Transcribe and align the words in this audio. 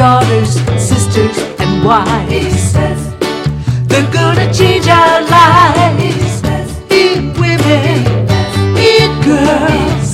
daughters, 0.00 0.54
sisters, 0.80 1.36
and 1.60 1.84
wives. 1.84 2.72
They're 3.86 4.10
gonna 4.10 4.50
change 4.50 4.88
our 4.88 5.20
lives. 5.20 6.40
In 6.90 7.34
women, 7.34 7.98
in 8.80 9.10
girls. 9.20 10.12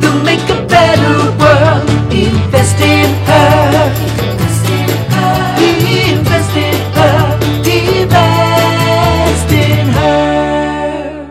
They'll 0.00 0.24
make 0.24 0.42
a 0.50 0.66
better 0.66 1.14
world. 1.38 1.88
Invest 2.12 2.80
in 2.80 3.14
her. 3.30 3.94
Invest 5.56 6.56
in 6.56 6.74
her. 6.96 7.38
Invest 7.78 9.52
in 9.52 9.86
her. 10.00 11.30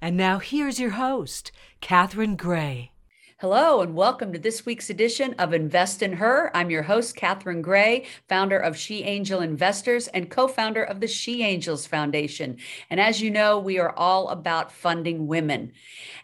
And 0.00 0.16
now 0.16 0.38
here's 0.38 0.80
your 0.80 0.92
host, 0.92 1.52
Catherine 1.82 2.36
Gray. 2.36 2.92
Hello, 3.40 3.82
and 3.82 3.94
welcome 3.94 4.32
to 4.32 4.38
this 4.38 4.64
week's 4.64 4.88
edition 4.88 5.34
of 5.34 5.52
Invest 5.52 6.00
in 6.02 6.14
Her. 6.14 6.50
I'm 6.56 6.70
your 6.70 6.84
host, 6.84 7.16
Catherine 7.16 7.60
Gray, 7.60 8.06
founder 8.30 8.58
of 8.58 8.78
She 8.78 9.02
Angel 9.02 9.40
Investors 9.40 10.08
and 10.08 10.30
co 10.30 10.48
founder 10.48 10.82
of 10.82 11.00
the 11.00 11.06
She 11.06 11.42
Angels 11.42 11.86
Foundation. 11.86 12.56
And 12.88 12.98
as 12.98 13.20
you 13.20 13.30
know, 13.30 13.58
we 13.58 13.78
are 13.78 13.94
all 13.94 14.30
about 14.30 14.72
funding 14.72 15.26
women. 15.26 15.72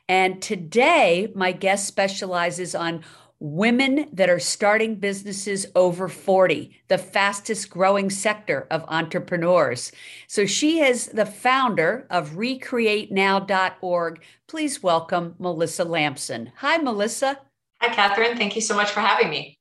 And 0.09 0.41
today, 0.41 1.31
my 1.35 1.53
guest 1.53 1.87
specializes 1.87 2.75
on 2.75 3.05
women 3.43 4.09
that 4.13 4.31
are 4.31 4.39
starting 4.39 4.95
businesses 4.95 5.67
over 5.75 6.09
40, 6.09 6.81
the 6.87 6.97
fastest 6.97 7.69
growing 7.71 8.09
sector 8.09 8.69
of 8.71 8.85
entrepreneurs. 8.87 9.91
So 10.29 10.47
she 10.47 10.81
is 10.81 11.09
the 11.09 11.27
founder 11.27 12.07
of 12.09 12.31
recreatenow.org. 12.31 14.23
Please 14.47 14.81
welcome 14.81 15.35
Melissa 15.41 15.85
Lamson. 15.85 16.53
Hi, 16.59 16.77
Melissa. 16.77 17.41
Hi, 17.81 17.93
Catherine. 17.93 18.37
Thank 18.37 18.55
you 18.55 18.63
so 18.63 18.77
much 18.77 18.93
for 18.93 19.01
having 19.01 19.29
me. 19.29 19.59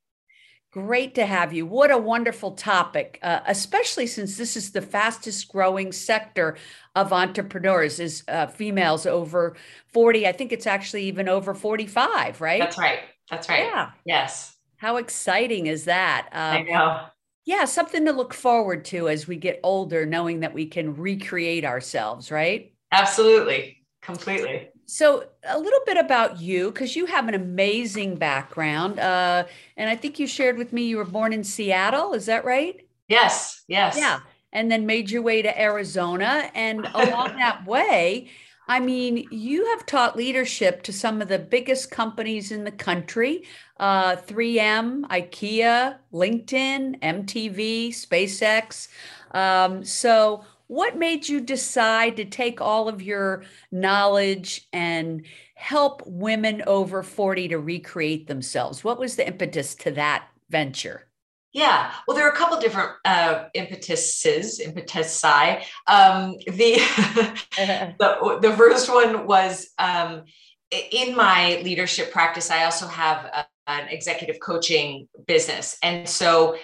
Great 0.70 1.16
to 1.16 1.26
have 1.26 1.52
you. 1.52 1.66
What 1.66 1.90
a 1.90 1.98
wonderful 1.98 2.52
topic, 2.52 3.18
uh, 3.24 3.40
especially 3.48 4.06
since 4.06 4.38
this 4.38 4.56
is 4.56 4.72
the 4.72 4.82
fastest 4.82 5.48
growing 5.50 5.92
sector 5.92 6.56
of 6.96 7.12
entrepreneurs 7.12 8.00
is 8.00 8.24
uh, 8.28 8.46
females 8.46 9.08
over 9.08 9.58
40. 9.88 10.28
I 10.28 10.34
think 10.34 10.52
it's 10.52 10.68
actually 10.68 11.06
even 11.06 11.28
over 11.28 11.56
45, 11.56 12.40
right? 12.40 12.62
That's 12.62 12.78
right. 12.78 13.00
That's 13.32 13.50
right. 13.50 13.64
Yeah. 13.64 13.92
Yes. 14.06 14.56
How 14.76 14.98
exciting 14.98 15.68
is 15.68 15.86
that? 15.86 16.28
Um, 16.34 16.58
I 16.58 16.62
know. 16.64 17.06
Yeah, 17.46 17.66
something 17.66 18.06
to 18.06 18.12
look 18.12 18.34
forward 18.34 18.86
to 18.86 19.10
as 19.10 19.28
we 19.28 19.38
get 19.38 19.60
older, 19.64 20.06
knowing 20.06 20.42
that 20.42 20.54
we 20.54 20.68
can 20.68 20.96
recreate 20.96 21.66
ourselves, 21.66 22.30
right? 22.30 22.74
Absolutely. 22.92 23.84
Completely. 24.02 24.70
So, 24.86 25.24
a 25.48 25.58
little 25.58 25.80
bit 25.86 25.98
about 25.98 26.42
you, 26.42 26.72
because 26.72 26.96
you 26.96 27.06
have 27.06 27.28
an 27.28 27.34
amazing 27.34 28.16
background. 28.16 29.00
Uh, 29.00 29.46
and 29.78 29.90
I 29.90 29.96
think 29.96 30.20
you 30.20 30.28
shared 30.28 30.58
with 30.58 30.74
me 30.74 30.84
you 30.84 30.98
were 30.98 31.06
born 31.06 31.32
in 31.34 31.44
Seattle. 31.44 32.14
Is 32.14 32.26
that 32.26 32.44
right? 32.44 32.86
Yes. 33.08 33.64
Yes. 33.68 33.98
Yeah. 33.98 34.20
And 34.52 34.70
then 34.70 34.86
made 34.86 35.10
your 35.10 35.22
way 35.22 35.42
to 35.42 35.62
Arizona. 35.62 36.52
And 36.54 36.86
along 36.94 37.36
that 37.38 37.66
way, 37.66 38.30
I 38.68 38.80
mean, 38.80 39.28
you 39.32 39.66
have 39.68 39.86
taught 39.86 40.16
leadership 40.16 40.84
to 40.84 40.94
some 40.94 41.22
of 41.22 41.28
the 41.28 41.40
biggest 41.40 41.92
companies 41.92 42.52
in 42.52 42.64
the 42.64 42.72
country 42.72 43.44
uh, 43.78 44.16
3M, 44.16 45.02
IKEA, 45.08 45.98
LinkedIn, 46.14 47.00
MTV, 47.02 47.90
SpaceX. 47.90 48.88
Um, 49.32 49.84
so, 49.84 50.46
what 50.68 50.98
made 50.98 51.28
you 51.28 51.42
decide 51.42 52.16
to 52.16 52.26
take 52.26 52.62
all 52.62 52.88
of 52.88 53.02
your 53.02 53.44
knowledge 53.72 54.70
and 54.72 55.26
help 55.56 56.02
women 56.06 56.64
over 56.66 57.04
40 57.04 57.50
to 57.50 57.58
recreate 57.58 58.28
themselves? 58.28 58.84
What 58.84 59.00
was 59.00 59.18
the 59.18 59.28
impetus 59.28 59.76
to 59.76 59.92
that 59.92 60.28
venture? 60.50 61.08
Yeah, 61.54 61.92
well, 62.08 62.16
there 62.16 62.26
are 62.26 62.32
a 62.32 62.36
couple 62.36 62.60
different 62.60 62.92
uh, 63.04 63.46
impetuses, 63.54 64.62
impetusi. 64.62 65.62
Um, 65.86 66.38
the, 66.48 66.76
the 68.00 68.40
the 68.42 68.54
first 68.56 68.90
one 68.90 69.28
was 69.28 69.70
um, 69.78 70.24
in 70.72 71.16
my 71.16 71.62
leadership 71.64 72.12
practice. 72.14 72.50
I 72.50 72.64
also 72.64 72.88
have 72.88 73.26
a, 73.26 73.46
an 73.68 73.90
executive 73.90 74.40
coaching 74.40 75.10
business, 75.28 75.78
and 75.84 76.08
so 76.08 76.56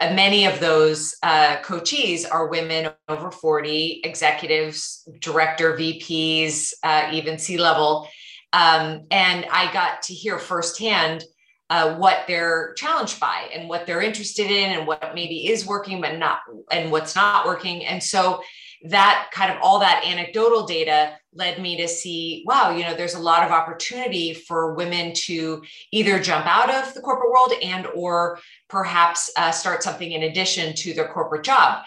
many 0.00 0.46
of 0.46 0.60
those 0.60 1.14
uh, 1.22 1.56
coachees 1.58 2.26
are 2.30 2.48
women 2.48 2.90
over 3.08 3.30
40 3.30 4.00
executives 4.04 5.08
director 5.20 5.76
vps 5.76 6.72
uh, 6.82 7.10
even 7.12 7.38
c 7.38 7.58
level 7.58 8.08
um, 8.52 9.04
and 9.10 9.46
i 9.52 9.70
got 9.72 10.02
to 10.02 10.14
hear 10.14 10.38
firsthand 10.38 11.24
uh, 11.70 11.94
what 11.96 12.24
they're 12.26 12.72
challenged 12.74 13.20
by 13.20 13.48
and 13.54 13.68
what 13.68 13.86
they're 13.86 14.00
interested 14.00 14.50
in 14.50 14.78
and 14.78 14.86
what 14.86 15.14
maybe 15.14 15.48
is 15.48 15.66
working 15.66 16.00
but 16.00 16.18
not 16.18 16.40
and 16.70 16.90
what's 16.90 17.14
not 17.14 17.46
working. 17.46 17.84
And 17.84 18.02
so 18.02 18.42
that 18.84 19.30
kind 19.32 19.52
of 19.52 19.58
all 19.60 19.80
that 19.80 20.04
anecdotal 20.06 20.64
data 20.64 21.12
led 21.34 21.60
me 21.60 21.76
to 21.76 21.88
see 21.88 22.44
wow 22.46 22.70
you 22.70 22.84
know 22.84 22.94
there's 22.94 23.14
a 23.14 23.20
lot 23.20 23.42
of 23.42 23.50
opportunity 23.50 24.32
for 24.32 24.74
women 24.74 25.12
to 25.12 25.60
either 25.90 26.20
jump 26.20 26.46
out 26.46 26.70
of 26.70 26.94
the 26.94 27.00
corporate 27.00 27.30
world 27.30 27.52
and 27.60 27.88
or 27.88 28.38
perhaps 28.68 29.30
uh, 29.36 29.50
start 29.50 29.82
something 29.82 30.12
in 30.12 30.22
addition 30.22 30.74
to 30.76 30.94
their 30.94 31.08
corporate 31.08 31.42
job 31.42 31.82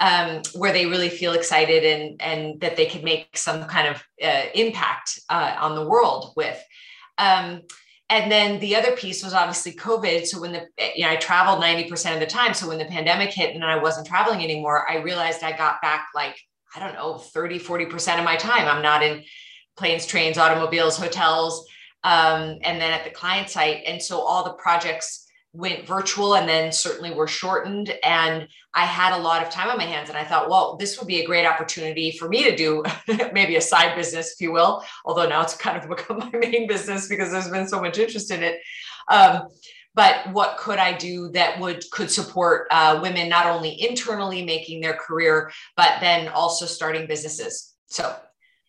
um, 0.00 0.42
where 0.54 0.72
they 0.72 0.86
really 0.86 1.08
feel 1.08 1.32
excited 1.32 1.84
and 1.84 2.20
and 2.22 2.60
that 2.60 2.76
they 2.76 2.86
can 2.86 3.02
make 3.02 3.36
some 3.36 3.64
kind 3.64 3.88
of 3.88 4.02
uh, 4.22 4.44
impact 4.54 5.20
uh, 5.28 5.56
on 5.58 5.74
the 5.74 5.86
world 5.86 6.32
with. 6.36 6.62
Um, 7.18 7.62
and 8.08 8.30
then 8.30 8.60
the 8.60 8.76
other 8.76 8.92
piece 8.92 9.24
was 9.24 9.34
obviously 9.34 9.72
covid. 9.72 10.26
So 10.26 10.40
when 10.40 10.52
the 10.52 10.68
you 10.94 11.04
know 11.04 11.10
i 11.10 11.16
traveled 11.16 11.62
90% 11.62 12.14
of 12.14 12.20
the 12.20 12.26
time. 12.26 12.54
So 12.54 12.68
when 12.68 12.78
the 12.78 12.84
pandemic 12.84 13.30
hit 13.30 13.54
and 13.54 13.64
i 13.64 13.76
wasn't 13.76 14.06
traveling 14.06 14.42
anymore 14.42 14.88
i 14.90 14.98
realized 14.98 15.42
i 15.42 15.56
got 15.56 15.82
back 15.82 16.08
like 16.14 16.38
i 16.74 16.80
don't 16.80 16.94
know 16.94 17.18
30 17.18 17.58
40% 17.58 18.18
of 18.18 18.24
my 18.24 18.36
time. 18.36 18.68
I'm 18.68 18.82
not 18.82 19.02
in 19.02 19.24
planes 19.76 20.06
trains 20.06 20.38
automobiles 20.38 20.96
hotels 20.96 21.66
um, 22.04 22.58
and 22.62 22.80
then 22.80 22.92
at 22.92 23.04
the 23.04 23.10
client 23.10 23.50
site. 23.50 23.82
And 23.86 24.02
so 24.02 24.20
all 24.20 24.44
the 24.44 24.52
projects 24.54 25.25
went 25.56 25.86
virtual 25.86 26.36
and 26.36 26.48
then 26.48 26.70
certainly 26.70 27.12
were 27.12 27.26
shortened. 27.26 27.94
And 28.04 28.48
i 28.76 28.84
had 28.84 29.14
a 29.14 29.22
lot 29.22 29.42
of 29.42 29.50
time 29.50 29.70
on 29.70 29.78
my 29.78 29.84
hands 29.84 30.10
and 30.10 30.18
i 30.18 30.22
thought 30.22 30.50
well 30.50 30.76
this 30.76 30.98
would 30.98 31.08
be 31.08 31.20
a 31.20 31.26
great 31.26 31.46
opportunity 31.46 32.12
for 32.12 32.28
me 32.28 32.44
to 32.44 32.54
do 32.54 32.84
maybe 33.32 33.56
a 33.56 33.60
side 33.60 33.96
business 33.96 34.34
if 34.34 34.40
you 34.40 34.52
will 34.52 34.84
although 35.04 35.26
now 35.26 35.40
it's 35.40 35.56
kind 35.56 35.82
of 35.82 35.88
become 35.96 36.18
my 36.18 36.30
main 36.38 36.68
business 36.68 37.08
because 37.08 37.32
there's 37.32 37.48
been 37.48 37.66
so 37.66 37.80
much 37.80 37.98
interest 37.98 38.30
in 38.30 38.42
it. 38.42 38.60
Um, 39.10 39.48
but 39.94 40.30
what 40.32 40.58
could 40.58 40.78
i 40.78 40.92
do 40.92 41.30
that 41.30 41.58
would 41.58 41.82
could 41.90 42.10
support 42.10 42.68
uh, 42.70 42.98
women 43.02 43.28
not 43.28 43.46
only 43.46 43.82
internally 43.88 44.44
making 44.44 44.80
their 44.80 44.94
career 44.94 45.50
but 45.76 45.98
then 46.00 46.28
also 46.28 46.66
starting 46.66 47.06
businesses? 47.06 47.74
So 47.86 48.14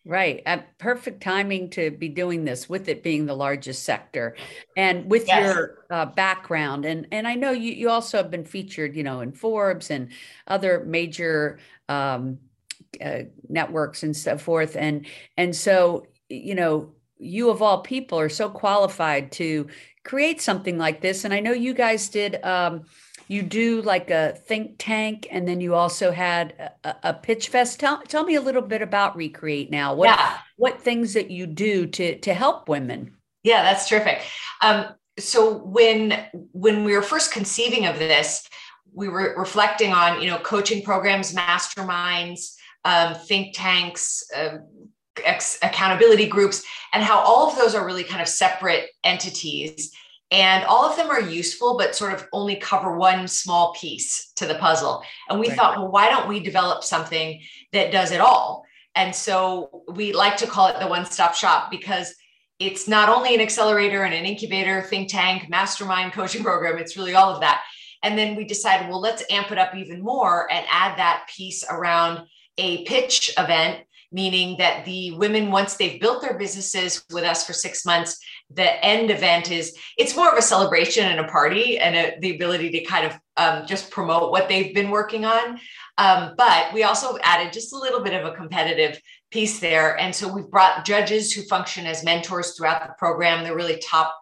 Right. 0.08 0.42
At 0.46 0.78
perfect 0.78 1.22
timing 1.22 1.70
to 1.72 1.92
be 1.92 2.08
doing 2.08 2.46
this 2.46 2.70
with 2.70 2.88
it 2.88 3.04
being 3.04 3.26
the 3.26 3.36
largest 3.36 3.84
sector 3.84 4.38
and 4.78 5.12
with 5.12 5.28
yes. 5.28 5.54
your 5.54 5.86
uh, 5.90 6.06
background. 6.06 6.86
And, 6.86 7.08
and 7.12 7.28
I 7.28 7.36
know 7.36 7.52
you, 7.52 7.74
you 7.74 7.90
also 7.90 8.16
have 8.16 8.32
been 8.32 8.46
featured, 8.46 8.96
you 8.96 9.04
know, 9.04 9.20
in 9.20 9.34
Forbes 9.34 9.92
and 9.92 10.08
other 10.48 10.86
major 10.86 11.60
um, 11.90 12.40
uh, 13.04 13.24
networks 13.50 14.04
and 14.04 14.16
so 14.16 14.38
forth. 14.38 14.78
And, 14.78 15.08
and 15.36 15.54
so, 15.54 16.08
you 16.30 16.56
know, 16.56 16.94
you 17.18 17.50
of 17.50 17.62
all 17.62 17.82
people 17.82 18.18
are 18.18 18.30
so 18.30 18.50
qualified 18.50 19.34
to 19.34 19.68
create 20.06 20.40
something 20.40 20.78
like 20.78 21.02
this. 21.02 21.26
And 21.26 21.34
I 21.34 21.42
know 21.42 21.52
you 21.52 21.74
guys 21.74 22.08
did, 22.08 22.42
um, 22.46 22.86
you 23.28 23.44
do 23.44 23.82
like 23.82 24.10
a 24.10 24.34
think 24.46 24.76
tank 24.78 25.28
and 25.32 25.48
then 25.48 25.62
you 25.62 25.76
also 25.76 26.12
had 26.12 26.72
a, 26.84 26.96
a 27.04 27.14
pitch 27.14 27.50
fest. 27.50 27.80
Tell, 27.80 28.02
tell 28.04 28.24
me 28.24 28.36
a 28.36 28.42
little 28.42 28.62
bit 28.62 28.82
about 28.82 29.16
recreate 29.16 29.70
now. 29.72 29.94
What 29.94 30.08
yeah. 30.08 30.38
what 30.56 30.82
things 30.82 31.14
that 31.14 31.30
you 31.32 31.46
do 31.48 31.88
to 31.88 32.18
to 32.20 32.34
help 32.34 32.70
women? 32.70 33.16
Yeah 33.44 33.64
that's 33.64 33.88
terrific. 33.88 34.22
Um, 34.62 34.88
so 35.20 35.58
when 35.58 36.26
when 36.52 36.84
we 36.84 36.96
were 36.96 37.02
first 37.02 37.32
conceiving 37.32 37.86
of 37.86 38.00
this 38.00 38.48
we 38.94 39.08
were 39.08 39.36
reflecting 39.38 39.94
on 39.94 40.22
you 40.22 40.30
know 40.30 40.38
coaching 40.40 40.84
programs 40.84 41.34
masterminds 41.34 42.56
um, 42.86 43.14
think 43.14 43.56
tanks 43.56 44.24
uh, 44.36 44.58
accountability 45.62 46.28
groups 46.28 46.64
and 46.94 47.04
how 47.04 47.20
all 47.20 47.50
of 47.50 47.56
those 47.58 47.76
are 47.76 47.86
really 47.86 48.04
kind 48.04 48.22
of 48.22 48.28
separate 48.28 48.90
entities 49.04 49.92
and 50.32 50.66
all 50.66 50.86
of 50.86 50.98
them 50.98 51.10
are 51.10 51.22
useful 51.22 51.78
but 51.78 51.96
sort 51.96 52.14
of 52.14 52.28
only 52.34 52.58
cover 52.58 52.98
one 52.98 53.28
small 53.28 53.74
piece 53.74 54.32
to 54.36 54.46
the 54.46 54.56
puzzle. 54.56 55.04
And 55.30 55.40
we 55.40 55.48
right. 55.50 55.58
thought 55.58 55.78
well 55.78 55.92
why 55.92 56.10
don't 56.10 56.28
we 56.28 56.40
develop 56.40 56.84
something 56.84 57.42
that 57.74 57.92
does 57.92 58.12
it 58.12 58.22
all? 58.22 58.66
And 58.96 59.16
so 59.16 59.84
we 59.94 60.14
like 60.14 60.38
to 60.38 60.48
call 60.48 60.68
it 60.68 60.80
the 60.80 60.88
one 60.88 61.06
stop 61.06 61.36
shop 61.36 61.70
because 61.72 62.14
it's 62.60 62.88
not 62.88 63.10
only 63.10 63.36
an 63.36 63.42
accelerator 63.42 64.04
and 64.04 64.14
an 64.14 64.26
incubator 64.26 64.82
think 64.82 65.10
tank 65.10 65.50
mastermind 65.50 66.14
coaching 66.14 66.44
program 66.44 66.78
it's 66.78 66.98
really 66.98 67.16
all 67.16 67.34
of 67.34 67.42
that. 67.42 67.64
And 68.04 68.18
then 68.18 68.36
we 68.36 68.44
decided 68.44 68.90
well 68.90 69.02
let's 69.02 69.24
amp 69.30 69.52
it 69.52 69.58
up 69.58 69.76
even 69.76 70.02
more 70.02 70.52
and 70.52 70.66
add 70.70 70.98
that 70.98 71.30
piece 71.34 71.66
around 71.70 72.28
a 72.58 72.84
pitch 72.86 73.32
event 73.38 73.84
meaning 74.12 74.56
that 74.58 74.86
the 74.86 75.12
women, 75.18 75.52
once 75.52 75.76
they've 75.76 76.00
built 76.00 76.22
their 76.22 76.38
businesses 76.38 77.04
with 77.12 77.24
us 77.24 77.46
for 77.46 77.54
six 77.54 77.86
months, 77.86 78.20
the 78.50 78.86
end 78.86 79.12
event 79.12 79.52
is 79.52 79.78
it's 79.98 80.16
more 80.16 80.32
of 80.32 80.38
a 80.38 80.42
celebration 80.42 81.06
and 81.06 81.20
a 81.20 81.28
party 81.28 81.78
and 81.78 81.96
a, 81.96 82.18
the 82.20 82.36
ability 82.36 82.70
to 82.72 82.84
kind 82.86 83.06
of 83.06 83.20
um, 83.36 83.68
just 83.68 83.92
promote 83.92 84.32
what 84.32 84.48
they've 84.48 84.74
been 84.74 84.90
working 84.90 85.26
on. 85.26 85.60
Um, 85.98 86.34
but 86.38 86.74
we 86.74 86.84
also 86.84 87.18
added 87.24 87.52
just 87.52 87.74
a 87.74 87.78
little 87.78 88.02
bit 88.02 88.14
of 88.14 88.26
a 88.26 88.36
competitive 88.36 89.00
piece 89.32 89.60
there. 89.60 90.00
And 90.00 90.16
so 90.16 90.32
we've 90.32 90.50
brought 90.50 90.86
judges 90.86 91.34
who 91.34 91.42
function 91.44 91.86
as 91.86 92.04
mentors 92.04 92.56
throughout 92.56 92.88
the 92.88 92.94
program. 92.98 93.44
They're 93.44 93.56
really 93.56 93.80
top 93.80 94.16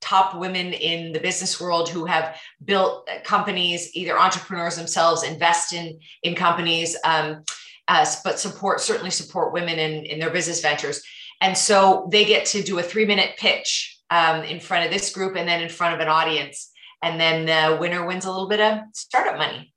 top 0.00 0.34
women 0.34 0.72
in 0.72 1.12
the 1.12 1.20
business 1.20 1.60
world 1.60 1.88
who 1.88 2.06
have 2.06 2.38
built 2.64 3.08
companies, 3.22 3.94
either 3.94 4.18
entrepreneurs 4.18 4.76
themselves, 4.76 5.22
invest 5.22 5.72
in 5.72 5.98
in 6.22 6.34
companies, 6.34 6.96
um, 7.04 7.44
uh, 7.88 8.06
but 8.24 8.38
support 8.38 8.80
certainly 8.80 9.10
support 9.10 9.52
women 9.52 9.78
in 9.78 10.04
in 10.06 10.18
their 10.18 10.30
business 10.30 10.60
ventures. 10.60 11.02
And 11.40 11.56
so 11.56 12.08
they 12.10 12.24
get 12.24 12.46
to 12.46 12.62
do 12.62 12.78
a 12.78 12.82
three 12.82 13.06
minute 13.06 13.36
pitch 13.38 13.98
um, 14.10 14.42
in 14.44 14.60
front 14.60 14.84
of 14.84 14.92
this 14.92 15.12
group 15.12 15.36
and 15.36 15.48
then 15.48 15.62
in 15.62 15.68
front 15.68 15.94
of 15.94 16.00
an 16.00 16.08
audience, 16.08 16.70
and 17.02 17.20
then 17.20 17.46
the 17.46 17.78
winner 17.78 18.04
wins 18.06 18.24
a 18.24 18.30
little 18.30 18.48
bit 18.48 18.60
of 18.60 18.80
startup 18.92 19.38
money. 19.38 19.72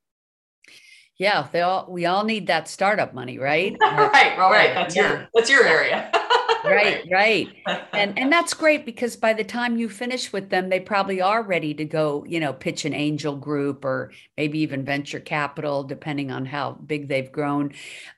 Yeah, 1.17 1.47
they 1.51 1.61
all 1.61 1.85
we 1.89 2.05
all 2.05 2.23
need 2.23 2.47
that 2.47 2.67
startup 2.67 3.13
money, 3.13 3.37
right? 3.37 3.77
right, 3.81 4.37
well, 4.37 4.49
right. 4.49 4.73
That's 4.73 4.95
yeah. 4.95 5.09
your 5.09 5.29
that's 5.33 5.49
your 5.49 5.63
area. 5.65 6.11
right, 6.65 7.07
right. 7.11 7.47
And 7.93 8.17
and 8.17 8.31
that's 8.31 8.53
great 8.53 8.85
because 8.85 9.15
by 9.15 9.33
the 9.33 9.43
time 9.43 9.77
you 9.77 9.87
finish 9.87 10.33
with 10.33 10.49
them, 10.49 10.69
they 10.69 10.79
probably 10.79 11.21
are 11.21 11.43
ready 11.43 11.73
to 11.75 11.85
go, 11.85 12.25
you 12.27 12.39
know, 12.39 12.51
pitch 12.51 12.83
an 12.85 12.93
angel 12.93 13.37
group 13.37 13.85
or 13.85 14.11
maybe 14.35 14.59
even 14.59 14.83
venture 14.83 15.19
capital, 15.19 15.83
depending 15.83 16.31
on 16.31 16.45
how 16.45 16.71
big 16.71 17.07
they've 17.07 17.31
grown. 17.31 17.73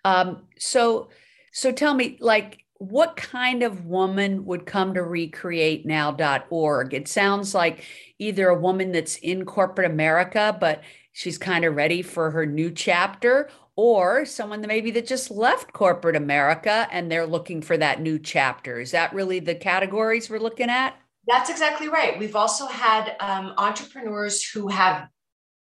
Um, 0.05 0.43
so 0.57 1.09
so 1.51 1.71
tell 1.71 1.93
me, 1.93 2.17
like 2.19 2.64
what 2.89 3.15
kind 3.15 3.63
of 3.63 3.85
woman 3.85 4.45
would 4.45 4.65
come 4.65 4.93
to 4.93 5.01
recreatenow.org? 5.01 6.93
It 6.93 7.07
sounds 7.07 7.55
like 7.55 7.83
either 8.19 8.47
a 8.49 8.59
woman 8.59 8.91
that's 8.91 9.17
in 9.17 9.45
corporate 9.45 9.89
America, 9.89 10.55
but 10.59 10.83
she's 11.11 11.37
kind 11.37 11.65
of 11.65 11.75
ready 11.75 12.01
for 12.01 12.31
her 12.31 12.45
new 12.45 12.71
chapter 12.71 13.49
or 13.75 14.25
someone 14.25 14.61
that 14.61 14.67
maybe 14.67 14.91
that 14.91 15.05
just 15.05 15.29
left 15.31 15.73
corporate 15.73 16.15
America 16.15 16.87
and 16.91 17.11
they're 17.11 17.25
looking 17.25 17.61
for 17.61 17.77
that 17.77 18.01
new 18.01 18.17
chapter. 18.17 18.79
Is 18.79 18.91
that 18.91 19.13
really 19.13 19.39
the 19.39 19.55
categories 19.55 20.29
we're 20.29 20.39
looking 20.39 20.69
at? 20.69 20.95
That's 21.27 21.49
exactly 21.49 21.89
right. 21.89 22.17
We've 22.19 22.35
also 22.35 22.67
had 22.67 23.15
um, 23.19 23.53
entrepreneurs 23.57 24.47
who 24.47 24.67
have 24.67 25.09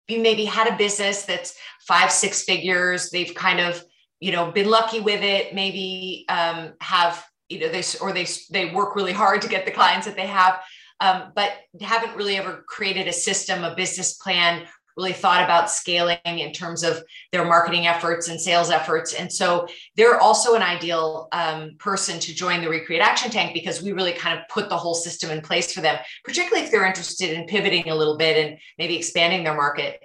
maybe 0.09 0.45
had 0.45 0.69
a 0.69 0.77
business 0.77 1.23
that's 1.23 1.57
five, 1.89 2.13
six 2.13 2.45
figures. 2.45 3.11
They've 3.11 3.35
kind 3.35 3.61
of, 3.61 3.83
you 4.25 4.33
know, 4.33 4.51
been 4.51 4.71
lucky 4.71 5.01
with 5.01 5.23
it. 5.23 5.55
Maybe 5.55 6.25
um, 6.31 6.73
have, 6.81 7.23
you 7.51 7.61
know, 7.61 7.69
this 7.69 8.01
or 8.01 8.11
they 8.11 8.27
they 8.51 8.73
work 8.73 8.97
really 8.97 9.13
hard 9.13 9.43
to 9.43 9.49
get 9.49 9.67
the 9.67 9.71
clients 9.71 10.07
that 10.07 10.17
they 10.17 10.27
have, 10.27 10.61
um, 11.01 11.33
but 11.37 11.51
haven't 11.83 12.17
really 12.17 12.37
ever 12.39 12.65
created 12.67 13.07
a 13.07 13.13
system, 13.13 13.65
a 13.65 13.75
business 13.75 14.15
plan, 14.15 14.67
really 14.97 15.13
thought 15.13 15.45
about 15.45 15.71
scaling 15.71 16.17
in 16.25 16.53
terms 16.53 16.83
of 16.83 17.05
their 17.33 17.45
marketing 17.45 17.87
efforts 17.87 18.29
and 18.29 18.41
sales 18.41 18.71
efforts. 18.71 19.13
And 19.13 19.31
so 19.31 19.67
they're 19.95 20.19
also 20.19 20.55
an 20.55 20.63
ideal 20.63 21.29
um, 21.33 21.77
person 21.79 22.19
to 22.21 22.35
join 22.35 22.63
the 22.63 22.71
Recreate 22.71 23.03
Action 23.03 23.31
Tank 23.31 23.53
because 23.53 23.83
we 23.83 23.93
really 23.93 24.15
kind 24.15 24.39
of 24.39 24.49
put 24.49 24.71
the 24.71 24.79
whole 24.79 24.95
system 24.95 25.31
in 25.31 25.43
place 25.43 25.71
for 25.71 25.83
them, 25.83 25.99
particularly 26.25 26.65
if 26.65 26.71
they're 26.71 26.87
interested 26.87 27.31
in 27.33 27.45
pivoting 27.45 27.91
a 27.91 27.95
little 27.95 28.17
bit 28.17 28.43
and 28.43 28.59
maybe 28.79 28.97
expanding 28.97 29.45
their 29.45 29.55
market. 29.55 30.01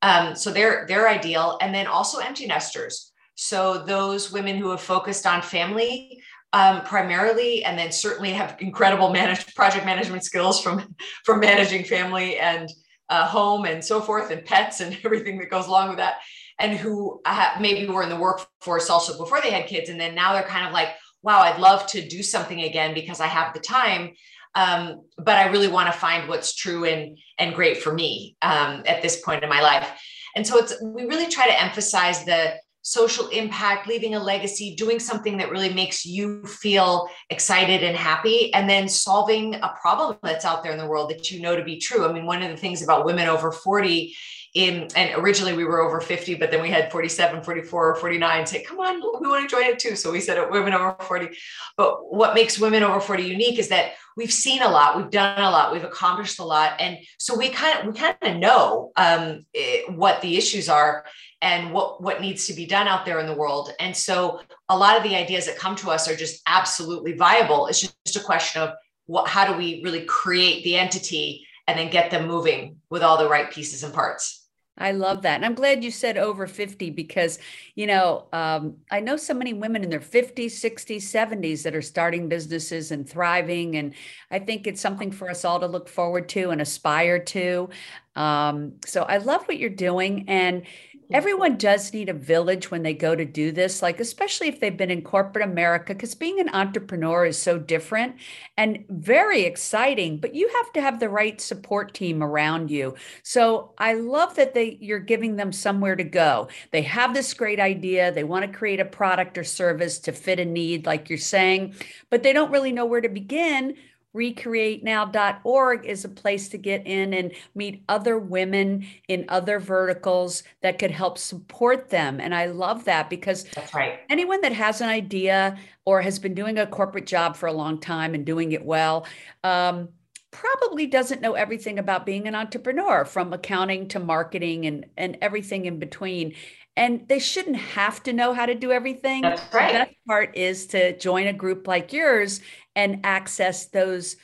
Um, 0.00 0.36
so 0.36 0.52
they're 0.52 0.84
they're 0.86 1.08
ideal. 1.08 1.58
And 1.60 1.74
then 1.74 1.88
also 1.88 2.18
empty 2.20 2.46
nesters. 2.46 3.10
So 3.34 3.78
those 3.78 4.32
women 4.32 4.56
who 4.56 4.70
have 4.70 4.80
focused 4.80 5.26
on 5.26 5.42
family 5.42 6.22
um, 6.54 6.82
primarily, 6.82 7.64
and 7.64 7.76
then 7.76 7.90
certainly 7.90 8.30
have 8.30 8.56
incredible 8.60 9.10
managed 9.10 9.56
project 9.56 9.84
management 9.84 10.24
skills 10.24 10.62
from 10.62 10.94
from 11.24 11.40
managing 11.40 11.84
family 11.84 12.38
and 12.38 12.70
uh, 13.10 13.26
home 13.26 13.64
and 13.64 13.84
so 13.84 14.00
forth, 14.00 14.30
and 14.30 14.44
pets 14.44 14.80
and 14.80 14.96
everything 15.04 15.36
that 15.38 15.50
goes 15.50 15.66
along 15.66 15.88
with 15.88 15.98
that, 15.98 16.20
and 16.60 16.78
who 16.78 17.20
uh, 17.24 17.50
maybe 17.60 17.90
were 17.90 18.04
in 18.04 18.08
the 18.08 18.16
workforce 18.16 18.88
also 18.88 19.18
before 19.18 19.40
they 19.42 19.50
had 19.50 19.66
kids, 19.66 19.90
and 19.90 20.00
then 20.00 20.14
now 20.14 20.32
they're 20.32 20.44
kind 20.44 20.66
of 20.66 20.72
like, 20.72 20.90
wow, 21.22 21.40
I'd 21.40 21.60
love 21.60 21.86
to 21.88 22.06
do 22.06 22.22
something 22.22 22.62
again 22.62 22.94
because 22.94 23.20
I 23.20 23.26
have 23.26 23.52
the 23.52 23.60
time. 23.60 24.12
Um, 24.54 25.02
but 25.18 25.36
I 25.36 25.48
really 25.48 25.66
want 25.66 25.92
to 25.92 25.98
find 25.98 26.28
what's 26.28 26.54
true 26.54 26.84
and 26.84 27.18
and 27.40 27.52
great 27.52 27.78
for 27.78 27.92
me 27.92 28.36
um, 28.42 28.84
at 28.86 29.02
this 29.02 29.20
point 29.20 29.42
in 29.42 29.48
my 29.48 29.60
life. 29.60 29.90
And 30.36 30.46
so 30.46 30.58
it's 30.58 30.80
we 30.80 31.04
really 31.06 31.26
try 31.26 31.48
to 31.48 31.60
emphasize 31.60 32.24
the 32.24 32.54
social 32.84 33.28
impact, 33.28 33.88
leaving 33.88 34.14
a 34.14 34.22
legacy, 34.22 34.74
doing 34.74 34.98
something 34.98 35.38
that 35.38 35.50
really 35.50 35.72
makes 35.72 36.04
you 36.04 36.44
feel 36.44 37.08
excited 37.30 37.82
and 37.82 37.96
happy, 37.96 38.52
and 38.52 38.68
then 38.68 38.86
solving 38.88 39.54
a 39.54 39.74
problem 39.80 40.16
that's 40.22 40.44
out 40.44 40.62
there 40.62 40.70
in 40.70 40.78
the 40.78 40.86
world 40.86 41.08
that 41.08 41.30
you 41.30 41.40
know 41.40 41.56
to 41.56 41.64
be 41.64 41.78
true. 41.78 42.06
I 42.06 42.12
mean, 42.12 42.26
one 42.26 42.42
of 42.42 42.50
the 42.50 42.58
things 42.58 42.82
about 42.82 43.06
women 43.06 43.26
over 43.26 43.50
40 43.50 44.14
in, 44.52 44.86
and 44.94 45.18
originally 45.20 45.54
we 45.54 45.64
were 45.64 45.80
over 45.80 46.00
50, 46.00 46.34
but 46.34 46.50
then 46.50 46.62
we 46.62 46.68
had 46.68 46.92
47, 46.92 47.42
44, 47.42 47.96
49 47.96 48.46
say, 48.46 48.62
come 48.62 48.78
on, 48.78 49.00
we 49.20 49.28
want 49.28 49.48
to 49.48 49.56
join 49.56 49.64
it 49.64 49.78
too. 49.78 49.96
So 49.96 50.12
we 50.12 50.20
said 50.20 50.38
women 50.50 50.74
over 50.74 50.94
40. 51.00 51.30
But 51.78 52.12
what 52.14 52.34
makes 52.34 52.58
women 52.58 52.82
over 52.82 53.00
40 53.00 53.24
unique 53.24 53.58
is 53.58 53.68
that 53.68 53.94
we've 54.16 54.32
seen 54.32 54.62
a 54.62 54.68
lot, 54.68 54.96
we've 54.96 55.10
done 55.10 55.40
a 55.40 55.50
lot, 55.50 55.72
we've 55.72 55.84
accomplished 55.84 56.38
a 56.38 56.44
lot. 56.44 56.74
And 56.78 56.98
so 57.18 57.36
we 57.36 57.48
kind 57.48 57.80
of, 57.80 57.86
we 57.86 57.98
kind 57.98 58.16
of 58.22 58.36
know 58.36 58.92
um, 58.96 59.44
it, 59.54 59.90
what 59.92 60.20
the 60.20 60.36
issues 60.36 60.68
are 60.68 61.04
and 61.44 61.72
what 61.72 62.02
what 62.02 62.22
needs 62.22 62.46
to 62.46 62.54
be 62.54 62.66
done 62.66 62.88
out 62.88 63.04
there 63.04 63.20
in 63.20 63.26
the 63.26 63.34
world 63.34 63.70
and 63.78 63.94
so 63.94 64.40
a 64.70 64.76
lot 64.76 64.96
of 64.96 65.02
the 65.02 65.14
ideas 65.14 65.46
that 65.46 65.56
come 65.56 65.76
to 65.76 65.90
us 65.90 66.08
are 66.08 66.16
just 66.16 66.42
absolutely 66.46 67.12
viable 67.12 67.66
it's 67.66 67.82
just 67.82 68.16
a 68.16 68.20
question 68.20 68.62
of 68.62 68.70
what 69.06 69.28
how 69.28 69.46
do 69.46 69.56
we 69.56 69.82
really 69.84 70.04
create 70.06 70.64
the 70.64 70.76
entity 70.76 71.46
and 71.68 71.78
then 71.78 71.90
get 71.90 72.10
them 72.10 72.26
moving 72.26 72.76
with 72.90 73.02
all 73.02 73.18
the 73.18 73.28
right 73.28 73.50
pieces 73.52 73.84
and 73.84 73.94
parts 73.94 74.40
I 74.76 74.90
love 74.90 75.22
that. 75.22 75.36
And 75.36 75.44
I'm 75.44 75.54
glad 75.54 75.84
you 75.84 75.92
said 75.92 76.18
over 76.18 76.48
50 76.48 76.90
because, 76.90 77.38
you 77.76 77.86
know, 77.86 78.26
um, 78.32 78.78
I 78.90 78.98
know 78.98 79.16
so 79.16 79.32
many 79.32 79.52
women 79.52 79.84
in 79.84 79.90
their 79.90 80.00
50s, 80.00 80.46
60s, 80.46 80.96
70s 80.96 81.62
that 81.62 81.76
are 81.76 81.82
starting 81.82 82.28
businesses 82.28 82.90
and 82.90 83.08
thriving. 83.08 83.76
And 83.76 83.94
I 84.32 84.40
think 84.40 84.66
it's 84.66 84.80
something 84.80 85.12
for 85.12 85.30
us 85.30 85.44
all 85.44 85.60
to 85.60 85.68
look 85.68 85.88
forward 85.88 86.28
to 86.30 86.50
and 86.50 86.60
aspire 86.60 87.20
to. 87.20 87.70
Um, 88.16 88.74
so 88.84 89.04
I 89.04 89.18
love 89.18 89.44
what 89.44 89.58
you're 89.58 89.70
doing. 89.70 90.24
And 90.26 90.64
everyone 91.12 91.52
mm-hmm. 91.52 91.58
does 91.58 91.92
need 91.92 92.08
a 92.08 92.14
village 92.14 92.70
when 92.70 92.82
they 92.82 92.94
go 92.94 93.14
to 93.14 93.24
do 93.24 93.52
this 93.52 93.82
like 93.82 94.00
especially 94.00 94.48
if 94.48 94.60
they've 94.60 94.76
been 94.76 94.90
in 94.90 95.02
corporate 95.02 95.44
america 95.44 95.92
because 95.94 96.14
being 96.14 96.40
an 96.40 96.48
entrepreneur 96.50 97.24
is 97.24 97.40
so 97.40 97.58
different 97.58 98.16
and 98.56 98.84
very 98.88 99.42
exciting 99.42 100.18
but 100.18 100.34
you 100.34 100.48
have 100.48 100.72
to 100.72 100.80
have 100.80 101.00
the 101.00 101.08
right 101.08 101.40
support 101.40 101.94
team 101.94 102.22
around 102.22 102.70
you. 102.70 102.94
So 103.22 103.72
i 103.78 103.94
love 103.94 104.36
that 104.36 104.54
they 104.54 104.78
you're 104.80 104.98
giving 104.98 105.36
them 105.36 105.52
somewhere 105.52 105.96
to 105.96 106.04
go. 106.04 106.48
They 106.70 106.82
have 106.82 107.14
this 107.14 107.34
great 107.34 107.60
idea 107.60 108.12
they 108.12 108.24
want 108.24 108.44
to 108.44 108.58
create 108.58 108.80
a 108.80 108.84
product 108.84 109.38
or 109.38 109.44
service 109.44 109.98
to 110.00 110.12
fit 110.12 110.40
a 110.40 110.44
need 110.44 110.86
like 110.86 111.08
you're 111.08 111.18
saying 111.18 111.74
but 112.10 112.22
they 112.22 112.32
don't 112.32 112.50
really 112.50 112.72
know 112.72 112.86
where 112.86 113.00
to 113.00 113.08
begin 113.08 113.76
recreatenow.org 114.14 115.86
is 115.86 116.04
a 116.04 116.08
place 116.08 116.48
to 116.48 116.58
get 116.58 116.86
in 116.86 117.12
and 117.14 117.32
meet 117.54 117.82
other 117.88 118.18
women 118.18 118.86
in 119.08 119.24
other 119.28 119.58
verticals 119.58 120.42
that 120.62 120.78
could 120.78 120.90
help 120.90 121.18
support 121.18 121.90
them. 121.90 122.20
And 122.20 122.34
i 122.34 122.46
love 122.46 122.84
that 122.84 123.10
because 123.10 123.44
that's 123.44 123.74
right. 123.74 124.00
anyone 124.08 124.40
that 124.42 124.52
has 124.52 124.80
an 124.80 124.88
idea 124.88 125.58
or 125.84 126.00
has 126.02 126.18
been 126.18 126.34
doing 126.34 126.58
a 126.58 126.66
corporate 126.66 127.06
job 127.06 127.36
for 127.36 127.46
a 127.46 127.52
long 127.52 127.78
time 127.78 128.14
and 128.14 128.24
doing 128.24 128.52
it 128.52 128.64
well 128.64 129.06
um, 129.42 129.88
probably 130.34 130.86
doesn't 130.86 131.20
know 131.20 131.34
everything 131.34 131.78
about 131.78 132.04
being 132.04 132.26
an 132.26 132.34
entrepreneur 132.34 133.04
from 133.04 133.32
accounting 133.32 133.86
to 133.88 134.00
marketing 134.00 134.66
and, 134.66 134.86
and 134.96 135.16
everything 135.22 135.64
in 135.66 135.78
between 135.78 136.34
and 136.76 137.06
they 137.08 137.18
shouldn't 137.18 137.56
have 137.56 138.02
to 138.02 138.12
know 138.12 138.32
how 138.32 138.46
to 138.46 138.54
do 138.54 138.72
everything. 138.72 139.22
That's 139.22 139.42
right. 139.54 139.72
The 139.72 139.78
best 139.78 139.96
part 140.08 140.36
is 140.36 140.66
to 140.68 140.96
join 140.98 141.26
a 141.28 141.32
group 141.32 141.68
like 141.68 141.92
yours 141.92 142.40
and 142.74 143.00
access 143.04 143.66
those 143.66 144.16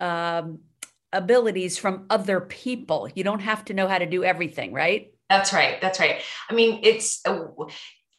um, 0.00 0.60
abilities 1.12 1.76
from 1.76 2.06
other 2.08 2.40
people. 2.40 3.08
You 3.14 3.24
don't 3.24 3.40
have 3.40 3.66
to 3.66 3.74
know 3.74 3.86
how 3.86 3.98
to 3.98 4.06
do 4.06 4.24
everything, 4.24 4.72
right? 4.72 5.12
That's 5.28 5.52
right. 5.52 5.80
That's 5.80 6.00
right. 6.00 6.22
I 6.48 6.54
mean, 6.54 6.80
it's 6.82 7.20
uh, 7.26 7.44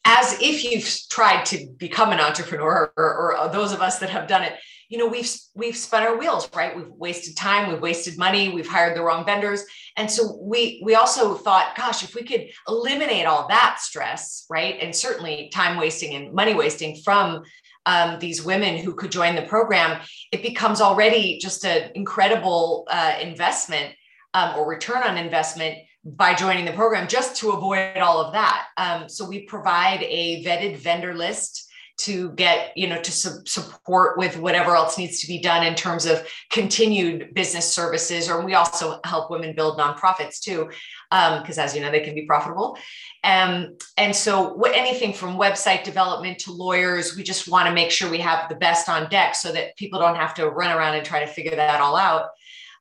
as 0.06 0.38
if 0.42 0.64
you've 0.64 0.88
tried 1.10 1.46
to 1.48 1.68
become 1.78 2.12
an 2.12 2.20
entrepreneur, 2.20 2.94
or, 2.96 3.04
or, 3.04 3.38
or 3.38 3.50
those 3.50 3.72
of 3.72 3.82
us 3.82 4.00
that 4.00 4.12
have 4.12 4.28
done 4.28 4.44
it 4.44 4.54
you 4.92 4.98
know 4.98 5.08
we've 5.08 5.34
we've 5.56 5.78
spun 5.78 6.04
our 6.04 6.18
wheels 6.18 6.50
right? 6.54 6.76
We've 6.76 6.92
wasted 6.92 7.38
time 7.38 7.72
we've 7.72 7.82
wasted 7.82 8.18
money 8.18 8.50
we've 8.50 8.68
hired 8.68 8.96
the 8.96 9.02
wrong 9.02 9.26
vendors. 9.26 9.64
And 9.96 10.12
so 10.12 10.38
we 10.42 10.82
we 10.84 10.96
also 10.96 11.34
thought 11.34 11.78
gosh 11.78 12.04
if 12.04 12.14
we 12.14 12.24
could 12.24 12.48
eliminate 12.68 13.26
all 13.26 13.48
that 13.48 13.78
stress 13.80 14.46
right? 14.50 14.78
And 14.82 14.94
certainly 14.94 15.50
time 15.54 15.78
wasting 15.80 16.14
and 16.16 16.34
money 16.34 16.54
wasting 16.54 16.98
from 17.06 17.44
um, 17.86 18.20
these 18.20 18.44
women 18.44 18.78
who 18.78 18.94
could 18.94 19.12
join 19.12 19.36
the 19.36 19.44
program 19.44 20.02
it 20.34 20.44
becomes 20.44 20.82
already 20.82 21.40
just 21.40 21.66
an 21.66 21.92
incredible 21.96 22.86
uh, 22.90 23.16
investment 23.22 23.96
um, 24.34 24.58
or 24.58 24.68
return 24.68 25.04
on 25.04 25.18
investment 25.18 25.78
by 26.04 26.34
joining 26.34 26.66
the 26.66 26.74
program 26.74 27.08
just 27.08 27.38
to 27.38 27.52
avoid 27.52 27.98
all 27.98 28.20
of 28.20 28.34
that. 28.34 28.68
Um, 28.76 29.08
so 29.08 29.26
we 29.26 29.46
provide 29.46 30.02
a 30.02 30.44
vetted 30.44 30.78
vendor 30.78 31.14
list 31.14 31.71
to 32.04 32.32
get 32.32 32.76
you 32.76 32.88
know 32.88 33.02
to 33.02 33.12
su- 33.12 33.42
support 33.46 34.18
with 34.18 34.38
whatever 34.38 34.76
else 34.76 34.98
needs 34.98 35.20
to 35.22 35.28
be 35.28 35.40
done 35.40 35.66
in 35.66 35.76
terms 35.76 36.06
of 36.06 36.28
continued 36.50 37.34
business 37.34 37.72
services 37.72 38.30
or 38.30 38.44
we 38.44 38.54
also 38.54 39.00
help 39.06 39.30
women 39.30 39.56
build 39.56 39.78
nonprofits 39.78 40.40
too 40.40 40.70
because 41.10 41.58
um, 41.58 41.64
as 41.64 41.76
you 41.76 41.82
know 41.82 41.92
they 41.92 42.00
can 42.00 42.16
be 42.16 42.26
profitable. 42.26 42.78
Um, 43.24 43.78
and 43.98 44.16
so 44.16 44.54
what, 44.54 44.74
anything 44.74 45.14
from 45.14 45.38
website 45.38 45.84
development 45.84 46.40
to 46.40 46.52
lawyers 46.52 47.16
we 47.16 47.24
just 47.24 47.48
want 47.48 47.68
to 47.68 47.74
make 47.74 47.92
sure 47.92 48.10
we 48.10 48.20
have 48.20 48.50
the 48.50 48.56
best 48.56 48.90
on 48.90 49.10
deck 49.10 49.36
so 49.36 49.52
that 49.52 49.78
people 49.78 50.00
don't 50.00 50.16
have 50.16 50.34
to 50.36 50.50
run 50.50 50.76
around 50.76 50.96
and 50.96 51.06
try 51.06 51.20
to 51.20 51.28
figure 51.28 51.56
that 51.56 51.82
all 51.82 51.96
out. 51.96 52.30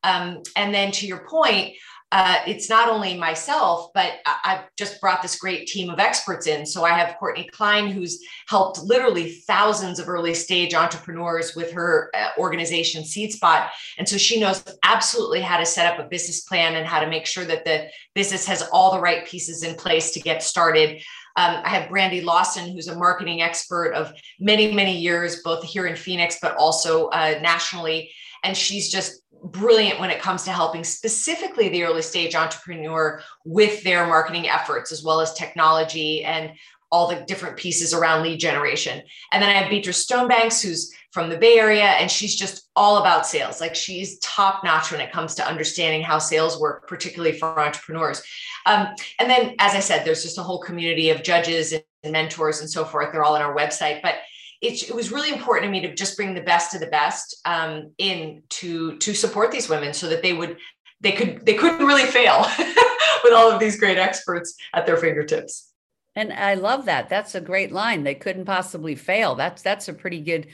Um, 0.02 0.42
and 0.56 0.74
then 0.74 0.92
to 0.92 1.06
your 1.06 1.26
point 1.28 1.74
uh, 2.12 2.38
it's 2.45 2.69
not 2.69 2.88
only 2.88 3.17
myself, 3.17 3.90
but 3.95 4.14
I've 4.45 4.64
just 4.76 5.00
brought 5.00 5.23
this 5.23 5.38
great 5.38 5.69
team 5.69 5.90
of 5.90 6.00
experts 6.00 6.49
in. 6.49 6.67
So 6.67 6.85
I 6.85 6.90
have 6.90 7.17
Courtney 7.19 7.49
Klein, 7.52 7.88
who's 7.88 8.21
helped 8.49 8.81
literally 8.81 9.31
thousands 9.47 10.00
of 10.00 10.09
early 10.09 10.35
stage 10.35 10.75
entrepreneurs 10.75 11.55
with 11.55 11.71
her 11.73 12.11
uh, 12.14 12.31
organization 12.37 13.05
SeedSpot. 13.05 13.69
And 13.97 14.09
so 14.09 14.19
she 14.19 14.40
knows 14.40 14.64
absolutely 14.83 15.40
how 15.40 15.59
to 15.59 15.67
set 15.67 15.93
up 15.93 16.05
a 16.05 16.09
business 16.09 16.40
plan 16.40 16.75
and 16.75 16.87
how 16.87 16.99
to 16.99 17.09
make 17.09 17.26
sure 17.26 17.45
that 17.45 17.64
the 17.64 17.87
business 18.17 18.45
has 18.47 18.69
all 18.73 18.93
the 18.93 19.00
right 19.00 19.25
pieces 19.25 19.62
in 19.62 19.76
place 19.76 20.11
to 20.12 20.21
get 20.21 20.43
started. 20.43 21.00
Um, 21.37 21.62
I 21.64 21.69
have 21.69 21.90
Brandy 21.90 22.23
Lawson, 22.23 22.73
who's 22.73 22.88
a 22.88 22.97
marketing 22.97 23.40
expert 23.40 23.93
of 23.93 24.12
many, 24.40 24.73
many 24.75 24.99
years, 24.99 25.43
both 25.45 25.62
here 25.62 25.87
in 25.87 25.95
Phoenix, 25.95 26.38
but 26.43 26.57
also 26.57 27.07
uh, 27.09 27.38
nationally. 27.40 28.11
And 28.43 28.57
she's 28.57 28.90
just 28.90 29.23
brilliant 29.44 30.00
when 30.00 30.11
it 30.11 30.20
comes 30.20 30.44
to 30.44 30.52
helping 30.52 30.85
specifically 30.85 31.68
the 31.68 31.82
early 31.82 32.02
stage 32.02 32.35
entrepreneur 32.35 33.23
with 33.44 33.82
their 33.82 34.06
marketing 34.06 34.49
efforts 34.49 34.92
as 34.92 35.02
well 35.02 35.20
as 35.20 35.32
technology 35.35 36.25
and 36.25 36.52
all 36.92 37.09
the 37.09 37.25
different 37.26 37.56
pieces 37.56 37.94
around 37.94 38.23
lead 38.23 38.40
generation. 38.40 39.00
And 39.32 39.42
then 39.42 39.49
I 39.49 39.52
have 39.52 39.70
Beatrice 39.70 40.04
Stonebanks, 40.04 40.62
who's 40.62 40.92
from 41.12 41.28
the 41.28 41.38
Bay 41.38 41.59
Area, 41.59 41.85
and 41.85 42.11
she's 42.11 42.35
just 42.35 42.68
all 42.75 42.99
about 42.99 43.26
sales. 43.26 43.61
Like 43.61 43.75
she's 43.75 44.18
top 44.18 44.64
notch 44.64 44.90
when 44.90 45.00
it 45.00 45.12
comes 45.12 45.35
to 45.37 45.47
understanding 45.47 46.02
how 46.02 46.18
sales 46.18 46.61
work, 46.61 46.88
particularly 46.88 47.38
for 47.38 47.61
entrepreneurs. 47.61 48.23
Um, 48.66 48.88
and 49.18 49.30
then, 49.30 49.54
as 49.59 49.75
I 49.75 49.80
said, 49.80 50.04
there's 50.04 50.23
just 50.23 50.38
a 50.38 50.42
whole 50.42 50.61
community 50.61 51.11
of 51.11 51.23
judges 51.23 51.73
and 51.73 52.12
mentors 52.12 52.61
and 52.61 52.70
so 52.70 52.85
forth. 52.85 53.12
They're 53.12 53.25
all 53.25 53.37
on 53.37 53.42
our 53.42 53.56
website. 53.56 54.02
But 54.02 54.16
it, 54.61 54.90
it, 54.90 54.95
was 54.95 55.11
really 55.11 55.31
important 55.31 55.64
to 55.64 55.71
me 55.71 55.81
to 55.81 55.95
just 55.95 56.17
bring 56.17 56.35
the 56.35 56.40
best 56.40 56.75
of 56.75 56.81
the 56.81 56.87
best 56.87 57.40
um, 57.47 57.93
in 57.99 58.43
to 58.50 58.97
to 58.99 59.14
support 59.14 59.50
these 59.50 59.69
women 59.69 59.95
so 59.95 60.09
that 60.09 60.23
they 60.23 60.33
would 60.33 60.59
they 61.00 61.12
could 61.12 61.45
they 61.47 61.55
couldn't 61.55 61.87
really 61.87 62.05
fail 62.05 62.47
with 63.25 63.33
all 63.33 63.50
of 63.50 63.59
these 63.59 63.79
great 63.79 63.99
experts 63.99 64.55
at 64.75 64.87
their 64.87 64.97
fingertips. 64.97 65.73
And 66.14 66.33
i 66.33 66.55
love 66.55 66.87
that. 66.87 67.09
That's 67.09 67.35
a 67.35 67.40
great 67.40 67.73
line. 67.73 68.05
They 68.05 68.14
couldn't 68.14 68.45
possibly 68.45 68.95
fail. 68.95 69.35
That's 69.35 69.62
that's 69.62 69.88
a 69.88 69.95
pretty 69.95 70.21
good 70.21 70.49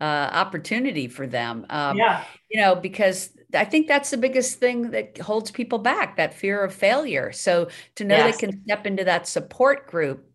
uh, 0.00 0.30
opportunity 0.32 1.06
for 1.06 1.26
them. 1.26 1.64
Um, 1.70 1.96
yeah. 1.96 2.24
you 2.50 2.60
know 2.60 2.74
because 2.74 3.30
i 3.54 3.64
think 3.64 3.86
that's 3.86 4.10
the 4.10 4.16
biggest 4.16 4.58
thing 4.58 4.90
that 4.90 5.18
holds 5.18 5.52
people 5.52 5.78
back 5.78 6.16
that 6.16 6.34
fear 6.34 6.64
of 6.64 6.74
failure. 6.74 7.30
So 7.30 7.68
to 7.94 8.04
know 8.04 8.16
yes. 8.16 8.34
they 8.34 8.46
can 8.46 8.64
step 8.64 8.86
into 8.86 9.04
that 9.04 9.28
support 9.28 9.86
group 9.86 10.28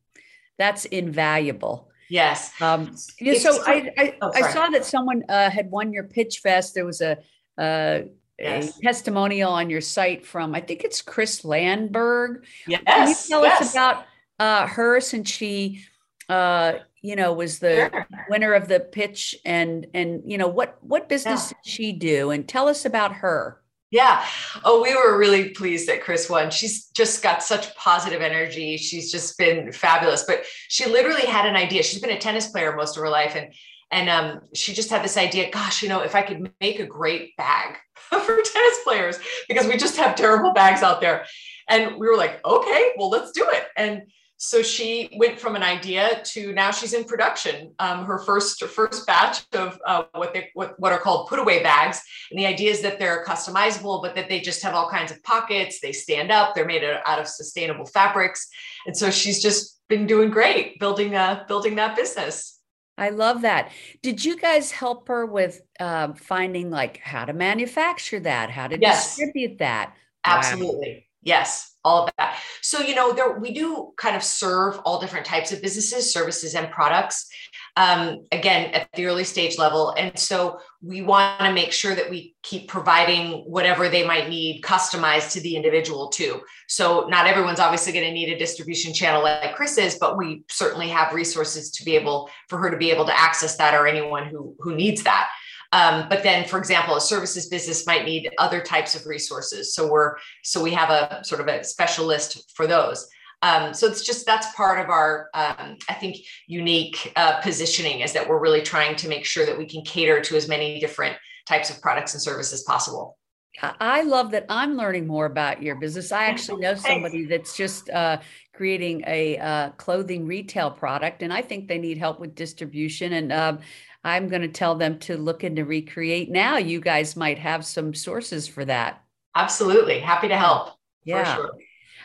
that's 0.58 0.86
invaluable 0.86 1.88
Yes. 2.10 2.52
Um, 2.62 2.96
yeah, 3.20 3.38
so 3.40 3.62
I, 3.66 3.92
I, 3.98 4.18
oh, 4.22 4.32
I, 4.34 4.52
saw 4.52 4.70
that 4.70 4.86
someone 4.86 5.24
uh, 5.30 5.50
had 5.50 5.70
won 5.70 5.92
your 5.92 6.04
pitch 6.04 6.40
fest. 6.40 6.74
There 6.74 6.86
was 6.86 7.02
a, 7.02 7.18
uh, 7.58 8.02
yes. 8.40 8.78
a 8.78 8.82
testimonial 8.82 9.52
on 9.52 9.70
your 9.70 9.82
site 9.82 10.26
from, 10.26 10.56
I 10.56 10.62
think 10.62 10.84
it's 10.84 11.02
Chris 11.02 11.44
Landberg. 11.44 12.46
Yes. 12.68 12.82
Can 12.86 13.08
you 13.10 13.16
tell 13.28 13.44
yes. 13.44 13.62
us 13.62 13.72
about 13.74 14.06
uh, 14.40 14.68
her 14.68 15.02
since 15.02 15.30
she, 15.30 15.84
uh, 16.30 16.74
you 17.02 17.16
know, 17.16 17.34
was 17.34 17.60
the 17.60 17.90
sure. 17.92 18.08
winner 18.30 18.54
of 18.54 18.68
the 18.68 18.80
pitch 18.80 19.36
and, 19.46 19.88
and, 19.94 20.24
you 20.26 20.38
know, 20.38 20.48
what, 20.48 20.78
what 20.82 21.10
business 21.10 21.52
yeah. 21.52 21.58
did 21.64 21.72
she 21.72 21.92
do? 21.94 22.32
And 22.32 22.48
tell 22.48 22.68
us 22.68 22.86
about 22.86 23.16
her. 23.16 23.62
Yeah. 23.89 24.25
Oh, 24.65 24.82
we 24.82 24.94
were 24.94 25.17
really 25.17 25.50
pleased 25.50 25.88
that 25.88 26.03
Chris 26.03 26.29
won. 26.29 26.51
She's 26.51 26.88
just 26.88 27.24
got 27.24 27.41
such 27.41 27.74
positive 27.75 28.22
energy. 28.22 28.75
She's 28.75 29.12
just 29.12 29.38
been 29.38 29.72
fabulous. 29.72 30.24
But 30.24 30.44
she 30.67 30.86
literally 30.86 31.25
had 31.25 31.46
an 31.46 31.56
idea. 31.56 31.84
She's 31.84 32.01
been 32.01 32.10
a 32.10 32.20
tennis 32.20 32.50
player 32.50 32.75
most 32.75 32.98
of 32.98 33.03
her 33.03 33.10
life. 33.10 33.36
And 33.36 33.53
and 33.89 34.10
um, 34.10 34.41
she 34.53 34.74
just 34.74 34.89
had 34.89 35.01
this 35.01 35.15
idea, 35.15 35.50
gosh, 35.50 35.82
you 35.82 35.88
know, 35.88 36.01
if 36.01 36.13
I 36.13 36.22
could 36.22 36.51
make 36.60 36.79
a 36.79 36.86
great 36.86 37.38
bag 37.38 37.77
for 37.96 38.20
tennis 38.20 38.79
players, 38.84 39.17
because 39.48 39.65
we 39.65 39.77
just 39.77 39.96
have 39.96 40.15
terrible 40.15 40.51
bags 40.51 40.84
out 40.84 41.00
there. 41.00 41.25
And 41.70 41.96
we 41.98 42.08
were 42.08 42.17
like, 42.17 42.46
okay, 42.46 42.91
well, 42.98 43.10
let's 43.10 43.32
do 43.32 43.46
it. 43.50 43.63
And 43.77 44.03
so 44.38 44.62
she 44.62 45.10
went 45.17 45.39
from 45.39 45.56
an 45.56 45.63
idea 45.63 46.22
to 46.24 46.53
now 46.53 46.70
she's 46.70 46.94
in 46.94 47.03
production. 47.03 47.74
Um, 47.79 48.06
her 48.06 48.20
first 48.20 48.63
first 48.63 49.08
batch 49.08 49.44
of 49.53 49.79
uh, 49.86 50.03
what 50.13 50.34
they 50.34 50.51
what, 50.53 50.79
what 50.79 50.91
are 50.91 51.00
called 51.00 51.27
put 51.27 51.39
away 51.39 51.63
bags, 51.63 52.01
and 52.29 52.39
the 52.39 52.46
idea 52.46 52.72
is 52.72 52.82
that 52.82 53.00
they're 53.00 53.25
customizable, 53.25 54.01
but 54.01 54.15
that 54.15 54.29
they 54.29 54.39
just 54.39 54.62
have 54.62 54.75
all 54.75 54.89
kinds 54.89 55.12
of 55.12 55.22
pockets. 55.24 55.79
They 55.82 55.91
stand 55.91 56.32
up. 56.32 56.53
They're 56.53 56.65
made 56.65 56.84
out 56.84 57.20
of 57.20 57.27
sustainable 57.27 57.88
fabrics, 57.88 58.48
and 58.86 58.96
so 58.96 59.10
she's 59.10 59.41
just 59.41 59.82
been 59.89 60.06
doing 60.06 60.29
great 60.29 60.79
building 60.79 61.15
uh, 61.15 61.44
building 61.48 61.75
that 61.75 61.96
business. 61.96 62.60
I 62.98 63.10
love 63.10 63.41
that. 63.41 63.72
Did 64.01 64.25
you 64.25 64.38
guys 64.38 64.72
help 64.72 65.08
her 65.08 65.25
with 65.25 65.62
uh, 65.79 66.13
finding 66.13 66.72
like 66.72 66.98
how 66.98 67.25
to 67.25 67.34
manufacture 67.34 68.20
that, 68.22 68.50
how 68.50 68.67
to 68.67 68.79
yes. 68.79 69.15
distribute 69.15 69.60
that? 69.60 69.94
Absolutely. 70.24 70.94
Wow. 70.94 71.07
Yes 71.28 71.78
all 71.88 72.04
of 72.04 72.12
that. 72.18 72.40
So, 72.62 72.80
you 72.82 72.94
know, 72.94 73.14
there 73.14 73.40
we 73.40 73.54
do 73.54 73.94
kind 73.98 74.16
of 74.16 74.24
serve 74.24 74.80
all 74.84 75.00
different 75.00 75.26
types 75.26 75.52
of 75.52 75.62
businesses, 75.62 76.12
services, 76.12 76.54
and 76.54 76.70
products. 76.70 77.30
Um, 77.78 78.26
again, 78.32 78.72
at 78.74 78.90
the 78.94 79.06
early 79.06 79.24
stage 79.24 79.60
level. 79.60 79.92
And 79.92 80.18
so 80.18 80.60
we 80.82 81.04
want 81.04 81.40
to 81.42 81.54
make 81.54 81.72
sure 81.72 81.94
that 81.94 82.10
we 82.10 82.36
keep 82.42 82.68
providing 82.68 83.44
whatever 83.46 83.88
they 83.88 84.04
might 84.04 84.30
need 84.30 84.64
customized 84.64 85.32
to 85.34 85.42
the 85.42 85.56
individual 85.56 86.10
too. 86.10 86.42
So 86.68 87.06
not 87.08 87.28
everyone's 87.28 87.60
obviously 87.60 87.94
going 87.94 88.06
to 88.06 88.12
need 88.12 88.34
a 88.34 88.40
distribution 88.40 88.96
channel 88.96 89.22
like 89.22 89.56
Chris 89.56 89.78
is, 89.78 89.98
but 90.00 90.18
we 90.18 90.44
certainly 90.50 90.90
have 90.90 91.14
resources 91.14 91.70
to 91.72 91.86
be 91.86 91.96
able 91.96 92.32
for 92.50 92.58
her 92.58 92.72
to 92.72 92.78
be 92.78 92.90
able 92.90 93.06
to 93.06 93.18
access 93.18 93.58
that 93.58 93.76
or 93.76 93.86
anyone 93.86 94.26
who 94.26 94.56
who 94.60 94.76
needs 94.76 95.04
that. 95.04 95.30
Um, 95.74 96.08
but 96.10 96.24
then, 96.24 96.48
for 96.48 96.58
example, 96.58 96.96
a 96.96 97.02
services 97.02 97.48
business 97.48 97.86
might 97.86 98.06
need 98.06 98.32
other 98.38 98.62
types 98.62 98.96
of 98.96 99.06
resources. 99.06 99.74
So 99.74 99.88
we're 99.90 100.16
so 100.44 100.62
we 100.62 100.72
have 100.72 100.90
a 100.90 101.24
sort 101.24 101.42
of 101.42 101.48
a 101.48 101.64
specialist 101.64 102.52
for 102.56 102.68
those. 102.68 103.08
Um, 103.42 103.74
so 103.74 103.88
it's 103.88 104.04
just 104.04 104.26
that's 104.26 104.54
part 104.56 104.80
of 104.80 104.90
our, 104.90 105.30
um, 105.34 105.78
I 105.90 105.94
think, 105.94 106.18
unique 106.48 107.12
uh, 107.16 107.40
positioning 107.42 108.00
is 108.00 108.14
that 108.14 108.28
we're 108.28 108.40
really 108.40 108.62
trying 108.62 108.96
to 108.98 109.08
make 109.08 109.26
sure 109.26 109.46
that 109.46 109.58
we 109.58 109.68
can 109.68 109.84
cater 109.84 110.22
to 110.22 110.36
as 110.36 110.48
many 110.48 110.80
different 110.80 111.18
types 111.46 111.70
of 111.70 111.82
products 111.82 112.14
and 112.14 112.22
services 112.22 112.64
possible. 112.64 113.17
I 113.62 114.04
love 114.04 114.32
that 114.32 114.46
I'm 114.50 114.76
learning 114.76 115.08
more 115.08 115.26
about 115.26 115.62
your 115.64 115.76
business. 115.76 116.12
I 116.12 116.26
actually 116.26 116.62
know 116.62 116.76
somebody 116.76 117.26
that's 117.26 117.58
just 117.58 117.90
uh, 117.90 118.20
creating 118.54 119.04
a 119.08 119.38
uh, 119.38 119.70
clothing 119.72 120.28
retail 120.28 120.72
product, 120.72 121.24
and 121.24 121.34
I 121.34 121.42
think 121.42 121.68
they 121.68 121.78
need 121.78 121.98
help 121.98 122.20
with 122.20 122.36
distribution. 122.36 123.14
And 123.14 123.34
um, 123.34 123.60
I'm 124.04 124.28
going 124.28 124.44
to 124.44 124.48
tell 124.48 124.76
them 124.76 125.00
to 125.00 125.18
look 125.18 125.44
into 125.44 125.66
Recreate 125.66 126.30
now. 126.30 126.58
You 126.58 126.80
guys 126.80 127.16
might 127.16 127.40
have 127.40 127.66
some 127.66 127.94
sources 127.94 128.48
for 128.48 128.64
that. 128.66 129.04
Absolutely. 129.36 130.00
Happy 130.00 130.28
to 130.28 130.38
help. 130.38 130.74
Yeah. 131.04 131.36
Sure. 131.36 131.52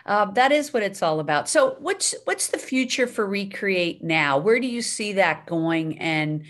Uh, 0.04 0.24
that 0.32 0.52
is 0.52 0.72
what 0.72 0.82
it's 0.82 1.02
all 1.02 1.20
about. 1.20 1.48
So, 1.48 1.76
what's 1.78 2.14
what's 2.24 2.48
the 2.48 2.58
future 2.58 3.06
for 3.06 3.26
Recreate 3.26 4.02
now? 4.02 4.38
Where 4.38 4.58
do 4.58 4.66
you 4.66 4.82
see 4.82 5.14
that 5.14 5.46
going? 5.46 5.98
And 5.98 6.44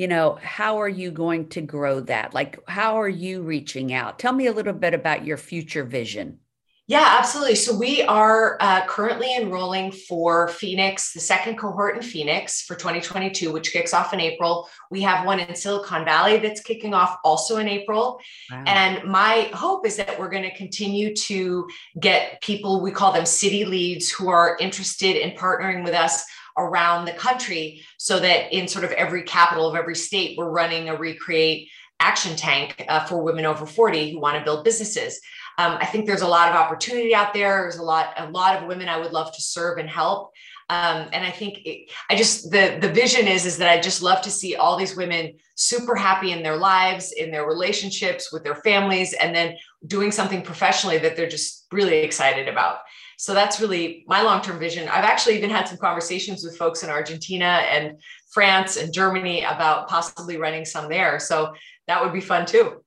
you 0.00 0.08
know, 0.08 0.38
how 0.40 0.80
are 0.80 0.88
you 0.88 1.10
going 1.10 1.46
to 1.50 1.60
grow 1.60 2.00
that? 2.00 2.32
Like, 2.32 2.58
how 2.66 2.98
are 2.98 3.08
you 3.08 3.42
reaching 3.42 3.92
out? 3.92 4.18
Tell 4.18 4.32
me 4.32 4.46
a 4.46 4.52
little 4.52 4.72
bit 4.72 4.94
about 4.94 5.26
your 5.26 5.36
future 5.36 5.84
vision. 5.84 6.38
Yeah, 6.86 7.16
absolutely. 7.18 7.56
So 7.56 7.76
we 7.76 8.00
are 8.04 8.56
uh, 8.60 8.86
currently 8.86 9.36
enrolling 9.36 9.92
for 9.92 10.48
Phoenix, 10.48 11.12
the 11.12 11.20
second 11.20 11.58
cohort 11.58 11.96
in 11.96 12.02
Phoenix 12.02 12.62
for 12.62 12.76
2022, 12.76 13.52
which 13.52 13.74
kicks 13.74 13.92
off 13.92 14.14
in 14.14 14.20
April. 14.20 14.70
We 14.90 15.02
have 15.02 15.26
one 15.26 15.38
in 15.38 15.54
Silicon 15.54 16.06
Valley 16.06 16.38
that's 16.38 16.62
kicking 16.62 16.94
off 16.94 17.18
also 17.22 17.58
in 17.58 17.68
April. 17.68 18.20
Wow. 18.50 18.64
And 18.66 19.04
my 19.04 19.50
hope 19.52 19.86
is 19.86 19.96
that 19.98 20.18
we're 20.18 20.30
going 20.30 20.44
to 20.44 20.56
continue 20.56 21.14
to 21.14 21.68
get 22.00 22.40
people, 22.40 22.80
we 22.80 22.90
call 22.90 23.12
them 23.12 23.26
city 23.26 23.66
leads, 23.66 24.10
who 24.10 24.30
are 24.30 24.56
interested 24.58 25.14
in 25.14 25.36
partnering 25.36 25.84
with 25.84 25.94
us 25.94 26.24
around 26.68 27.04
the 27.04 27.12
country 27.12 27.82
so 27.98 28.18
that 28.18 28.52
in 28.52 28.68
sort 28.68 28.84
of 28.84 28.92
every 28.92 29.22
capital 29.22 29.68
of 29.68 29.74
every 29.74 29.96
state, 29.96 30.36
we're 30.36 30.50
running 30.50 30.88
a 30.88 30.96
Recreate 30.96 31.68
action 31.98 32.36
tank 32.36 32.84
uh, 32.88 33.04
for 33.04 33.22
women 33.22 33.44
over 33.44 33.66
40 33.66 34.12
who 34.12 34.20
want 34.20 34.38
to 34.38 34.44
build 34.44 34.64
businesses. 34.64 35.20
Um, 35.58 35.76
I 35.80 35.86
think 35.86 36.06
there's 36.06 36.22
a 36.22 36.28
lot 36.28 36.48
of 36.48 36.56
opportunity 36.56 37.14
out 37.14 37.34
there. 37.34 37.62
There's 37.62 37.76
a 37.76 37.82
lot, 37.82 38.14
a 38.16 38.30
lot 38.30 38.56
of 38.56 38.68
women 38.68 38.88
I 38.88 38.98
would 38.98 39.12
love 39.12 39.32
to 39.34 39.42
serve 39.42 39.78
and 39.78 39.88
help. 39.88 40.32
Um, 40.70 41.08
and 41.12 41.24
I 41.24 41.32
think 41.32 41.66
it, 41.66 41.90
I 42.08 42.14
just 42.14 42.52
the 42.52 42.78
the 42.80 42.88
vision 42.88 43.26
is 43.26 43.44
is 43.44 43.58
that 43.58 43.68
I 43.68 43.80
just 43.80 44.02
love 44.02 44.22
to 44.22 44.30
see 44.30 44.54
all 44.54 44.76
these 44.76 44.94
women 44.94 45.34
super 45.56 45.96
happy 45.96 46.30
in 46.30 46.44
their 46.44 46.56
lives, 46.56 47.10
in 47.10 47.32
their 47.32 47.44
relationships 47.44 48.32
with 48.32 48.44
their 48.44 48.54
families, 48.54 49.12
and 49.12 49.34
then 49.34 49.56
doing 49.84 50.12
something 50.12 50.42
professionally 50.42 50.98
that 50.98 51.16
they're 51.16 51.28
just 51.28 51.66
really 51.72 51.98
excited 51.98 52.46
about. 52.46 52.78
So 53.20 53.34
that's 53.34 53.60
really 53.60 54.02
my 54.08 54.22
long 54.22 54.40
term 54.40 54.58
vision. 54.58 54.88
I've 54.88 55.04
actually 55.04 55.36
even 55.36 55.50
had 55.50 55.68
some 55.68 55.76
conversations 55.76 56.42
with 56.42 56.56
folks 56.56 56.82
in 56.82 56.88
Argentina 56.88 57.60
and 57.70 58.00
France 58.32 58.78
and 58.78 58.94
Germany 58.94 59.44
about 59.44 59.88
possibly 59.88 60.38
running 60.38 60.64
some 60.64 60.88
there. 60.88 61.20
So 61.20 61.52
that 61.86 62.02
would 62.02 62.14
be 62.14 62.22
fun 62.22 62.46
too. 62.46 62.82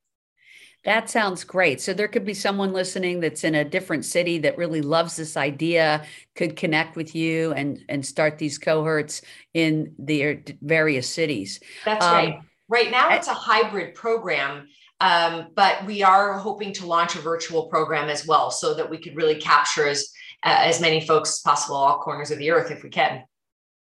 That 0.86 1.08
sounds 1.08 1.44
great. 1.44 1.82
So 1.82 1.94
there 1.94 2.08
could 2.08 2.26
be 2.26 2.34
someone 2.34 2.74
listening 2.74 3.20
that's 3.20 3.44
in 3.44 3.54
a 3.54 3.64
different 3.64 4.06
city 4.06 4.40
that 4.40 4.58
really 4.58 4.82
loves 4.82 5.18
this 5.18 5.38
idea, 5.38 6.04
could 6.36 6.56
connect 6.56 6.96
with 6.96 7.14
you 7.14 7.54
and 7.54 7.86
and 7.88 8.04
start 8.04 8.40
these 8.40 8.58
cohorts 8.58 9.22
in 9.54 9.94
their 10.00 10.42
various 10.64 11.08
cities. 11.08 11.60
That's 11.86 12.04
um, 12.04 12.16
right. 12.16 12.40
Right 12.70 12.90
now, 12.90 13.14
it's 13.14 13.28
a 13.28 13.36
hybrid 13.36 13.94
program, 13.94 14.68
um, 15.00 15.50
but 15.56 15.86
we 15.86 16.02
are 16.02 16.40
hoping 16.40 16.74
to 16.74 16.88
launch 16.88 17.16
a 17.16 17.20
virtual 17.20 17.68
program 17.68 18.10
as 18.10 18.26
well, 18.26 18.50
so 18.50 18.74
that 18.74 18.90
we 18.90 18.98
could 18.98 19.16
really 19.16 19.36
capture 19.36 19.88
as 19.88 20.10
uh, 20.44 20.58
as 20.60 20.82
many 20.82 21.06
folks 21.06 21.32
as 21.32 21.40
possible, 21.40 21.76
all 21.76 22.00
corners 22.00 22.32
of 22.32 22.38
the 22.38 22.52
earth, 22.52 22.72
if 22.72 22.84
we 22.84 22.90
can. 22.90 23.24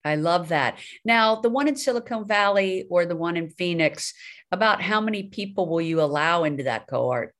I 0.06 0.16
love 0.16 0.50
that. 0.50 0.80
Now, 1.06 1.38
the 1.38 1.50
one 1.50 1.68
in 1.68 1.76
Silicon 1.76 2.26
Valley 2.26 2.86
or 2.90 3.06
the 3.06 3.16
one 3.16 3.38
in 3.38 3.50
Phoenix, 3.50 4.14
about 4.52 4.82
how 4.82 5.02
many 5.02 5.24
people 5.24 5.68
will 5.68 5.82
you 5.82 6.02
allow 6.02 6.44
into 6.44 6.64
that 6.64 6.88
cohort? 6.88 7.34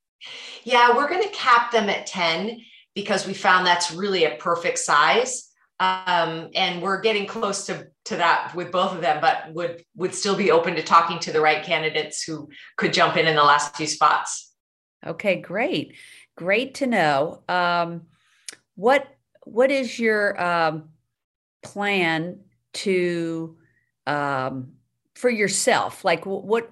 Yeah, 0.64 0.96
we're 0.96 1.10
going 1.10 1.24
to 1.24 1.30
cap 1.30 1.72
them 1.72 1.90
at 1.90 2.08
10 2.08 2.62
because 2.96 3.28
we 3.28 3.34
found 3.34 3.66
that's 3.66 3.92
really 3.92 4.24
a 4.24 4.36
perfect 4.38 4.80
size. 4.80 5.50
Um, 5.80 6.50
and 6.56 6.82
we're 6.82 7.02
getting 7.02 7.26
close 7.26 7.66
to, 7.66 7.88
to 8.06 8.16
that 8.16 8.54
with 8.56 8.72
both 8.72 8.94
of 8.94 9.02
them, 9.02 9.20
but 9.20 9.54
would 9.54 9.84
would 9.96 10.16
still 10.16 10.36
be 10.36 10.52
open 10.52 10.76
to 10.76 10.84
talking 10.84 11.20
to 11.20 11.32
the 11.32 11.42
right 11.42 11.64
candidates 11.64 12.24
who 12.24 12.50
could 12.78 12.94
jump 12.94 13.18
in 13.18 13.28
in 13.28 13.36
the 13.36 13.44
last 13.44 13.76
few 13.76 13.88
spots. 13.88 14.54
Okay, 15.06 15.42
great, 15.42 15.96
great 16.38 16.76
to 16.76 16.88
know. 16.88 17.44
Um, 17.50 18.04
what 18.76 19.08
what 19.46 19.72
is 19.72 20.00
your 20.00 20.42
um, 20.42 20.90
plan 21.62 22.40
to 22.74 23.58
um, 24.08 24.74
for 25.16 25.30
yourself? 25.30 26.04
Like 26.04 26.26
what 26.26 26.70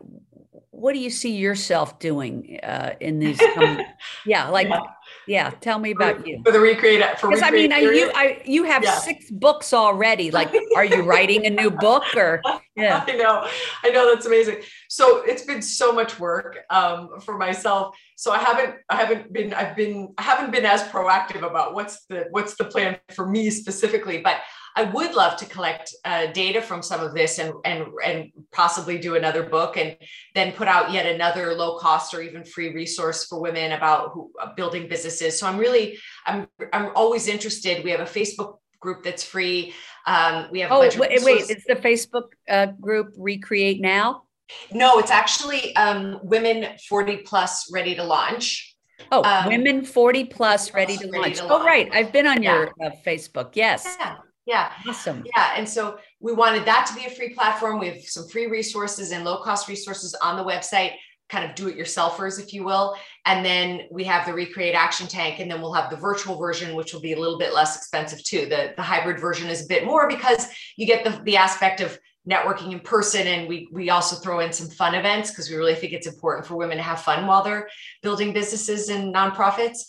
what 0.71 0.93
do 0.93 0.99
you 0.99 1.09
see 1.09 1.35
yourself 1.35 1.99
doing 1.99 2.59
uh, 2.63 2.95
in 2.99 3.19
these? 3.19 3.39
Coming, 3.53 3.85
yeah, 4.25 4.49
like 4.49 4.67
yeah. 4.67 4.79
Yeah. 5.27 5.51
Tell 5.61 5.79
me 5.79 5.91
about 5.91 6.25
you 6.25 6.41
for 6.45 6.51
the 6.51 6.59
recreate. 6.59 7.19
For 7.19 7.29
because 7.29 7.43
I 7.43 7.51
mean, 7.51 7.71
I, 7.71 7.79
you 7.79 8.11
I, 8.13 8.41
you 8.45 8.63
have 8.63 8.83
yeah. 8.83 8.97
six 8.97 9.29
books 9.29 9.73
already. 9.73 10.31
Like, 10.31 10.53
are 10.75 10.85
you 10.85 11.03
writing 11.03 11.45
a 11.45 11.49
new 11.49 11.71
book 11.71 12.03
or? 12.15 12.41
Yeah, 12.73 13.03
I 13.05 13.17
know, 13.17 13.47
I 13.83 13.89
know 13.89 14.15
that's 14.15 14.25
amazing. 14.25 14.61
So 14.87 15.23
it's 15.23 15.43
been 15.43 15.61
so 15.61 15.91
much 15.91 16.17
work 16.21 16.59
um, 16.69 17.19
for 17.19 17.37
myself. 17.37 17.97
So 18.15 18.31
I 18.31 18.37
haven't 18.37 18.75
I 18.89 18.95
haven't 18.95 19.33
been 19.33 19.53
I've 19.53 19.75
been 19.75 20.13
I 20.17 20.21
haven't 20.21 20.51
been 20.51 20.65
as 20.65 20.81
proactive 20.83 21.45
about 21.45 21.73
what's 21.73 22.05
the 22.05 22.27
what's 22.31 22.55
the 22.55 22.63
plan 22.63 22.97
for 23.13 23.27
me 23.27 23.49
specifically, 23.49 24.19
but 24.19 24.37
I 24.75 24.83
would 24.83 25.13
love 25.13 25.37
to 25.37 25.45
collect 25.45 25.93
uh, 26.05 26.27
data 26.27 26.61
from 26.61 26.81
some 26.81 27.01
of 27.01 27.13
this 27.13 27.39
and, 27.39 27.53
and, 27.65 27.87
and 28.05 28.31
possibly 28.51 28.97
do 28.97 29.15
another 29.15 29.43
book 29.43 29.77
and 29.77 29.97
then 30.33 30.53
put 30.53 30.67
out 30.67 30.91
yet 30.91 31.05
another 31.05 31.53
low 31.53 31.77
cost 31.77 32.13
or 32.13 32.21
even 32.21 32.43
free 32.43 32.73
resource 32.73 33.25
for 33.25 33.41
women 33.41 33.73
about 33.73 34.11
who, 34.13 34.31
uh, 34.41 34.53
building 34.55 34.87
businesses. 34.87 35.39
So 35.39 35.47
I'm 35.47 35.57
really, 35.57 35.97
I'm, 36.25 36.47
I'm 36.71 36.91
always 36.95 37.27
interested. 37.27 37.83
We 37.83 37.91
have 37.91 37.99
a 37.99 38.05
Facebook 38.05 38.59
group 38.79 39.03
that's 39.03 39.23
free. 39.23 39.73
Um, 40.07 40.47
we 40.51 40.61
have 40.61 40.71
oh 40.71 40.79
wait, 40.79 40.97
wait, 40.97 41.49
it's 41.49 41.65
the 41.65 41.75
Facebook 41.75 42.29
uh, 42.49 42.67
group 42.79 43.13
Recreate 43.17 43.79
Now. 43.79 44.23
No, 44.71 44.99
it's 44.99 45.11
actually 45.11 45.75
um, 45.75 46.19
women 46.23 46.77
40 46.89 47.17
plus 47.17 47.71
ready 47.71 47.95
to 47.95 48.03
launch. 48.03 48.75
Oh, 49.11 49.23
um, 49.23 49.47
women 49.47 49.85
40 49.85 50.25
plus 50.25 50.73
ready 50.73 50.97
to, 50.97 51.05
ready 51.05 51.17
launch. 51.17 51.37
to 51.37 51.45
launch. 51.45 51.61
Oh, 51.61 51.65
right. 51.65 51.89
I've 51.93 52.11
been 52.11 52.27
on 52.27 52.43
yeah. 52.43 52.55
your 52.55 52.67
uh, 52.83 52.91
Facebook. 53.05 53.51
Yes. 53.53 53.95
Yeah. 53.99 54.17
Yeah. 54.45 54.71
Awesome. 54.87 55.23
Yeah. 55.35 55.53
And 55.55 55.67
so 55.67 55.97
we 56.19 56.33
wanted 56.33 56.65
that 56.65 56.85
to 56.87 56.95
be 56.95 57.05
a 57.05 57.09
free 57.09 57.29
platform. 57.29 57.79
We 57.79 57.87
have 57.87 58.01
some 58.01 58.27
free 58.27 58.47
resources 58.47 59.11
and 59.11 59.23
low 59.23 59.41
cost 59.43 59.67
resources 59.67 60.15
on 60.15 60.35
the 60.35 60.43
website, 60.43 60.93
kind 61.29 61.47
of 61.47 61.55
do 61.55 61.67
it 61.67 61.77
yourselfers, 61.77 62.39
if 62.39 62.53
you 62.53 62.63
will. 62.63 62.95
And 63.25 63.45
then 63.45 63.81
we 63.91 64.03
have 64.05 64.25
the 64.25 64.33
Recreate 64.33 64.73
Action 64.73 65.07
Tank, 65.07 65.39
and 65.39 65.49
then 65.49 65.61
we'll 65.61 65.73
have 65.73 65.89
the 65.89 65.95
virtual 65.95 66.37
version, 66.37 66.75
which 66.75 66.93
will 66.93 67.01
be 67.01 67.13
a 67.13 67.19
little 67.19 67.37
bit 67.37 67.53
less 67.53 67.77
expensive 67.77 68.23
too. 68.23 68.47
The, 68.47 68.73
the 68.75 68.81
hybrid 68.81 69.19
version 69.19 69.47
is 69.47 69.63
a 69.63 69.67
bit 69.67 69.85
more 69.85 70.07
because 70.07 70.47
you 70.75 70.87
get 70.87 71.03
the, 71.03 71.21
the 71.23 71.37
aspect 71.37 71.79
of 71.79 71.97
networking 72.29 72.71
in 72.71 72.79
person 72.79 73.25
and 73.25 73.47
we 73.47 73.67
we 73.71 73.89
also 73.89 74.15
throw 74.15 74.41
in 74.41 74.53
some 74.53 74.69
fun 74.69 74.93
events 74.93 75.31
because 75.31 75.49
we 75.49 75.55
really 75.55 75.73
think 75.73 75.91
it's 75.91 76.05
important 76.05 76.45
for 76.45 76.55
women 76.55 76.77
to 76.77 76.83
have 76.83 77.01
fun 77.01 77.25
while 77.25 77.43
they're 77.43 77.67
building 78.03 78.31
businesses 78.31 78.89
and 78.89 79.11
nonprofits 79.11 79.79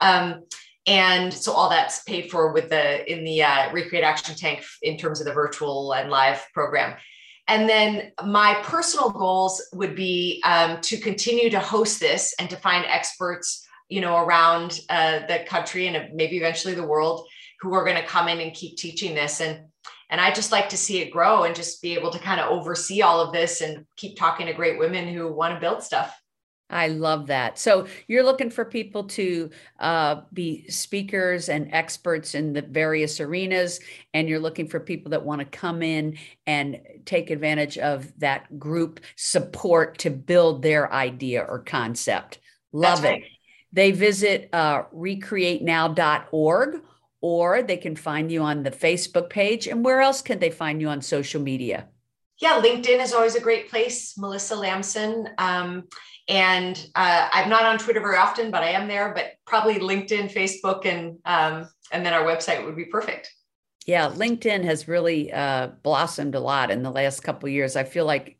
um, 0.00 0.42
and 0.86 1.32
so 1.32 1.52
all 1.52 1.70
that's 1.70 2.02
paid 2.02 2.30
for 2.30 2.52
with 2.52 2.68
the 2.68 3.10
in 3.10 3.24
the 3.24 3.42
uh, 3.42 3.72
recreate 3.72 4.04
action 4.04 4.34
tank 4.34 4.64
in 4.82 4.96
terms 4.96 5.20
of 5.20 5.26
the 5.26 5.32
virtual 5.32 5.92
and 5.92 6.10
live 6.10 6.44
program. 6.52 6.96
And 7.48 7.68
then 7.68 8.12
my 8.24 8.60
personal 8.62 9.10
goals 9.10 9.62
would 9.72 9.94
be 9.94 10.40
um, 10.44 10.80
to 10.82 10.96
continue 10.96 11.50
to 11.50 11.60
host 11.60 12.00
this 12.00 12.34
and 12.38 12.48
to 12.50 12.56
find 12.56 12.84
experts 12.86 13.66
you 13.88 14.00
know 14.00 14.16
around 14.16 14.80
uh, 14.90 15.20
the 15.26 15.44
country 15.46 15.86
and 15.86 16.14
maybe 16.14 16.36
eventually 16.36 16.74
the 16.74 16.86
world 16.86 17.26
who 17.60 17.74
are 17.74 17.84
going 17.84 18.00
to 18.00 18.06
come 18.06 18.28
in 18.28 18.40
and 18.40 18.54
keep 18.54 18.76
teaching 18.76 19.14
this. 19.14 19.40
And 19.40 19.60
and 20.10 20.20
i 20.20 20.30
just 20.30 20.52
like 20.52 20.68
to 20.68 20.76
see 20.76 21.00
it 21.00 21.10
grow 21.10 21.44
and 21.44 21.56
just 21.56 21.80
be 21.80 21.94
able 21.94 22.10
to 22.10 22.18
kind 22.18 22.38
of 22.38 22.50
oversee 22.50 23.00
all 23.00 23.20
of 23.20 23.32
this 23.32 23.62
and 23.62 23.86
keep 23.96 24.16
talking 24.16 24.46
to 24.46 24.52
great 24.52 24.78
women 24.78 25.08
who 25.08 25.32
want 25.32 25.54
to 25.54 25.60
build 25.60 25.82
stuff 25.82 26.21
I 26.72 26.88
love 26.88 27.26
that. 27.26 27.58
So 27.58 27.86
you're 28.08 28.24
looking 28.24 28.50
for 28.50 28.64
people 28.64 29.04
to 29.04 29.50
uh, 29.78 30.22
be 30.32 30.66
speakers 30.68 31.48
and 31.48 31.72
experts 31.72 32.34
in 32.34 32.54
the 32.54 32.62
various 32.62 33.20
arenas, 33.20 33.80
and 34.14 34.28
you're 34.28 34.40
looking 34.40 34.66
for 34.66 34.80
people 34.80 35.10
that 35.10 35.24
want 35.24 35.40
to 35.40 35.44
come 35.44 35.82
in 35.82 36.16
and 36.46 36.80
take 37.04 37.30
advantage 37.30 37.78
of 37.78 38.18
that 38.18 38.58
group 38.58 39.00
support 39.16 39.98
to 39.98 40.10
build 40.10 40.62
their 40.62 40.92
idea 40.92 41.42
or 41.42 41.58
concept. 41.58 42.38
Love 42.72 43.02
That's 43.02 43.16
it. 43.16 43.20
Right. 43.20 43.24
They 43.74 43.90
visit 43.90 44.48
uh, 44.52 44.84
recreatenow.org 44.94 46.82
or 47.20 47.62
they 47.62 47.76
can 47.76 47.96
find 47.96 48.30
you 48.30 48.42
on 48.42 48.62
the 48.62 48.70
Facebook 48.70 49.30
page. 49.30 49.66
And 49.66 49.84
where 49.84 50.00
else 50.00 50.20
can 50.22 50.38
they 50.38 50.50
find 50.50 50.80
you 50.80 50.88
on 50.88 51.00
social 51.00 51.40
media? 51.40 51.88
Yeah, 52.40 52.60
LinkedIn 52.60 53.00
is 53.00 53.12
always 53.12 53.36
a 53.36 53.40
great 53.40 53.70
place. 53.70 54.18
Melissa 54.18 54.56
Lamson. 54.56 55.28
Um, 55.38 55.84
and 56.28 56.86
uh, 56.94 57.28
I'm 57.32 57.48
not 57.48 57.64
on 57.64 57.78
Twitter 57.78 58.00
very 58.00 58.16
often, 58.16 58.50
but 58.50 58.62
I 58.62 58.70
am 58.70 58.88
there. 58.88 59.12
But 59.14 59.32
probably 59.46 59.78
LinkedIn, 59.78 60.32
Facebook, 60.32 60.86
and 60.86 61.18
um, 61.24 61.68
and 61.92 62.04
then 62.04 62.12
our 62.12 62.24
website 62.24 62.64
would 62.64 62.76
be 62.76 62.86
perfect. 62.86 63.32
Yeah, 63.86 64.08
LinkedIn 64.08 64.64
has 64.64 64.86
really 64.86 65.32
uh, 65.32 65.68
blossomed 65.82 66.34
a 66.34 66.40
lot 66.40 66.70
in 66.70 66.82
the 66.82 66.90
last 66.90 67.20
couple 67.20 67.48
years. 67.48 67.74
I 67.74 67.84
feel 67.84 68.04
like 68.04 68.38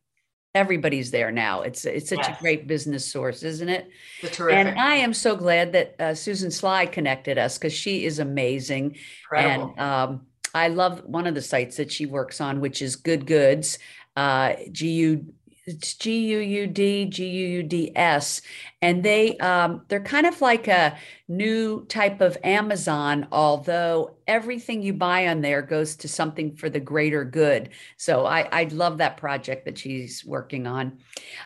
everybody's 0.54 1.10
there 1.10 1.32
now. 1.32 1.62
It's 1.62 1.84
it's 1.84 2.08
such 2.08 2.18
yes. 2.18 2.38
a 2.38 2.40
great 2.40 2.66
business 2.66 3.10
source, 3.10 3.42
isn't 3.42 3.68
it? 3.68 3.88
terrific. 4.20 4.66
And 4.66 4.78
I 4.78 4.96
am 4.96 5.12
so 5.12 5.34
glad 5.34 5.72
that 5.72 5.96
uh, 5.98 6.14
Susan 6.14 6.50
Sly 6.50 6.86
connected 6.86 7.38
us 7.38 7.58
because 7.58 7.72
she 7.72 8.04
is 8.04 8.18
amazing. 8.18 8.96
Incredible. 9.24 9.74
And 9.76 9.80
um, 9.80 10.26
I 10.54 10.68
love 10.68 11.02
one 11.04 11.26
of 11.26 11.34
the 11.34 11.42
sites 11.42 11.76
that 11.78 11.90
she 11.90 12.06
works 12.06 12.40
on, 12.40 12.60
which 12.60 12.82
is 12.82 12.96
Good 12.96 13.26
Goods, 13.26 13.78
uh, 14.16 14.54
G 14.70 14.90
U 14.90 15.34
it's 15.64 15.94
G 15.94 16.26
U 16.26 16.38
U 16.38 16.66
D 16.66 17.04
G 17.06 17.26
U 17.26 17.48
U 17.48 17.62
D 17.62 17.92
S, 17.94 18.42
and 18.80 19.02
they 19.02 19.36
um, 19.38 19.82
they're 19.88 20.00
kind 20.00 20.26
of 20.26 20.40
like 20.40 20.66
a 20.66 20.96
new 21.28 21.84
type 21.86 22.20
of 22.20 22.36
Amazon, 22.42 23.28
although 23.30 24.16
everything 24.26 24.82
you 24.82 24.92
buy 24.92 25.28
on 25.28 25.40
there 25.40 25.62
goes 25.62 25.94
to 25.96 26.08
something 26.08 26.56
for 26.56 26.68
the 26.68 26.80
greater 26.80 27.24
good. 27.24 27.70
So 27.96 28.26
I 28.26 28.48
I 28.50 28.64
love 28.64 28.98
that 28.98 29.16
project 29.16 29.64
that 29.66 29.78
she's 29.78 30.24
working 30.24 30.66
on. 30.66 30.98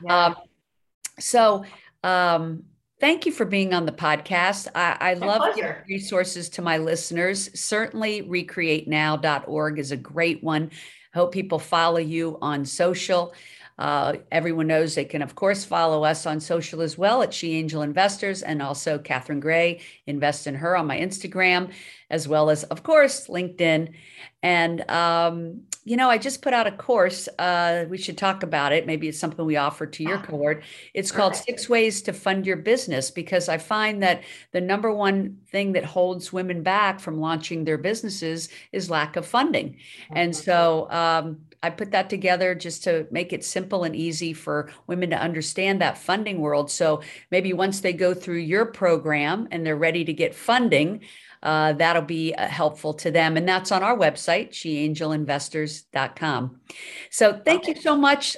Yeah. 0.02 0.26
Um, 0.26 0.36
so 1.18 1.64
um, 2.02 2.64
thank 3.00 3.26
you 3.26 3.32
for 3.32 3.44
being 3.44 3.74
on 3.74 3.84
the 3.84 3.92
podcast. 3.92 4.68
I, 4.74 4.96
I 5.00 5.14
love 5.14 5.54
giving 5.54 5.74
resources 5.88 6.48
to 6.50 6.62
my 6.62 6.78
listeners. 6.78 7.50
Certainly, 7.58 8.22
recreatenow.org 8.22 9.78
is 9.78 9.92
a 9.92 9.96
great 9.96 10.42
one. 10.42 10.70
Hope 11.14 11.32
people 11.32 11.58
follow 11.58 11.98
you 11.98 12.38
on 12.40 12.64
social. 12.64 13.34
Uh, 13.78 14.14
everyone 14.32 14.66
knows 14.66 14.94
they 14.94 15.04
can, 15.04 15.22
of 15.22 15.34
course, 15.34 15.64
follow 15.64 16.04
us 16.04 16.26
on 16.26 16.40
social 16.40 16.80
as 16.80 16.96
well 16.96 17.22
at 17.22 17.34
She 17.34 17.56
Angel 17.56 17.82
Investors 17.82 18.42
and 18.42 18.62
also 18.62 18.98
Catherine 18.98 19.40
Gray. 19.40 19.80
Invest 20.06 20.46
in 20.46 20.54
her 20.54 20.76
on 20.76 20.86
my 20.86 20.98
Instagram, 20.98 21.72
as 22.08 22.26
well 22.26 22.48
as, 22.50 22.64
of 22.64 22.82
course, 22.82 23.28
LinkedIn. 23.28 23.92
And, 24.42 24.90
um, 24.90 25.62
you 25.86 25.96
know, 25.96 26.10
I 26.10 26.18
just 26.18 26.42
put 26.42 26.52
out 26.52 26.66
a 26.66 26.72
course. 26.72 27.28
Uh, 27.38 27.84
we 27.88 27.96
should 27.96 28.18
talk 28.18 28.42
about 28.42 28.72
it. 28.72 28.86
Maybe 28.86 29.06
it's 29.06 29.20
something 29.20 29.46
we 29.46 29.54
offer 29.54 29.86
to 29.86 30.02
your 30.02 30.18
ah, 30.18 30.22
cohort. 30.22 30.64
It's 30.94 31.12
called 31.12 31.36
Six 31.36 31.68
Ways 31.68 32.02
to 32.02 32.12
Fund 32.12 32.44
Your 32.44 32.56
Business 32.56 33.12
because 33.12 33.48
I 33.48 33.58
find 33.58 34.02
that 34.02 34.24
the 34.50 34.60
number 34.60 34.92
one 34.92 35.38
thing 35.46 35.72
that 35.74 35.84
holds 35.84 36.32
women 36.32 36.64
back 36.64 36.98
from 36.98 37.20
launching 37.20 37.64
their 37.64 37.78
businesses 37.78 38.48
is 38.72 38.90
lack 38.90 39.14
of 39.14 39.24
funding. 39.24 39.76
And 40.10 40.32
mm-hmm. 40.32 40.44
so, 40.44 40.90
um, 40.90 41.38
I 41.62 41.70
put 41.70 41.92
that 41.92 42.10
together 42.10 42.54
just 42.54 42.84
to 42.84 43.06
make 43.10 43.32
it 43.32 43.44
simple 43.44 43.82
and 43.84 43.96
easy 43.96 44.32
for 44.32 44.70
women 44.86 45.10
to 45.10 45.20
understand 45.20 45.80
that 45.80 45.98
funding 45.98 46.40
world. 46.40 46.70
So 46.70 47.02
maybe 47.30 47.52
once 47.52 47.80
they 47.80 47.92
go 47.92 48.14
through 48.14 48.38
your 48.38 48.66
program 48.66 49.48
and 49.50 49.66
they're 49.66 49.74
ready 49.74 50.04
to 50.04 50.12
get 50.12 50.34
funding, 50.34 51.00
uh, 51.46 51.72
that'll 51.74 52.02
be 52.02 52.34
uh, 52.34 52.48
helpful 52.48 52.92
to 52.92 53.12
them. 53.12 53.36
And 53.36 53.48
that's 53.48 53.70
on 53.70 53.84
our 53.84 53.96
website, 53.96 54.50
sheangelinvestors.com. 54.50 56.60
So 57.10 57.40
thank 57.44 57.62
okay. 57.62 57.74
you 57.74 57.80
so 57.80 57.94
much, 57.94 58.36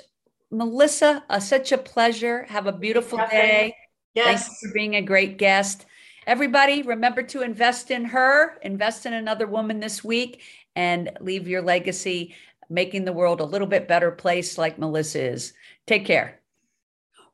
Melissa. 0.50 1.24
Uh, 1.30 1.40
such 1.40 1.72
a 1.72 1.78
pleasure. 1.78 2.42
Have 2.44 2.66
a 2.66 2.72
beautiful 2.72 3.16
day. 3.30 3.74
Yes. 4.12 4.26
Thanks 4.26 4.60
for 4.60 4.74
being 4.74 4.96
a 4.96 5.02
great 5.02 5.38
guest. 5.38 5.86
Everybody, 6.26 6.82
remember 6.82 7.22
to 7.22 7.40
invest 7.40 7.90
in 7.90 8.04
her, 8.04 8.58
invest 8.60 9.06
in 9.06 9.14
another 9.14 9.46
woman 9.46 9.80
this 9.80 10.04
week, 10.04 10.42
and 10.76 11.10
leave 11.22 11.48
your 11.48 11.62
legacy 11.62 12.34
making 12.68 13.06
the 13.06 13.14
world 13.14 13.40
a 13.40 13.44
little 13.44 13.66
bit 13.66 13.88
better 13.88 14.10
place 14.10 14.58
like 14.58 14.78
Melissa 14.78 15.22
is. 15.22 15.54
Take 15.86 16.04
care. 16.04 16.37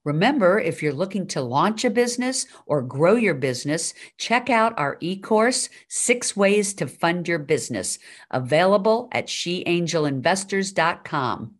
Remember, 0.04 0.58
if 0.58 0.82
you're 0.82 0.92
looking 0.92 1.26
to 1.28 1.40
launch 1.40 1.82
a 1.84 1.90
business 1.90 2.46
or 2.66 2.82
grow 2.82 3.14
your 3.16 3.34
business, 3.34 3.94
check 4.18 4.50
out 4.50 4.78
our 4.78 4.98
e 5.00 5.16
course, 5.16 5.70
Six 5.88 6.36
Ways 6.36 6.74
to 6.74 6.86
Fund 6.86 7.26
Your 7.26 7.38
Business, 7.38 7.98
available 8.30 9.08
at 9.12 9.28
sheangelinvestors.com. 9.28 11.54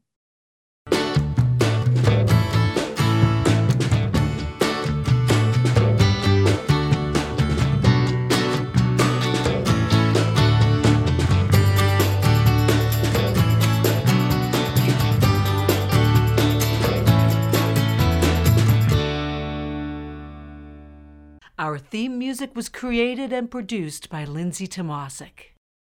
theme 21.94 22.18
music 22.18 22.56
was 22.56 22.68
created 22.68 23.32
and 23.32 23.48
produced 23.48 24.10
by 24.10 24.24
Lindsay 24.24 24.66
Tomasic. 24.66 25.53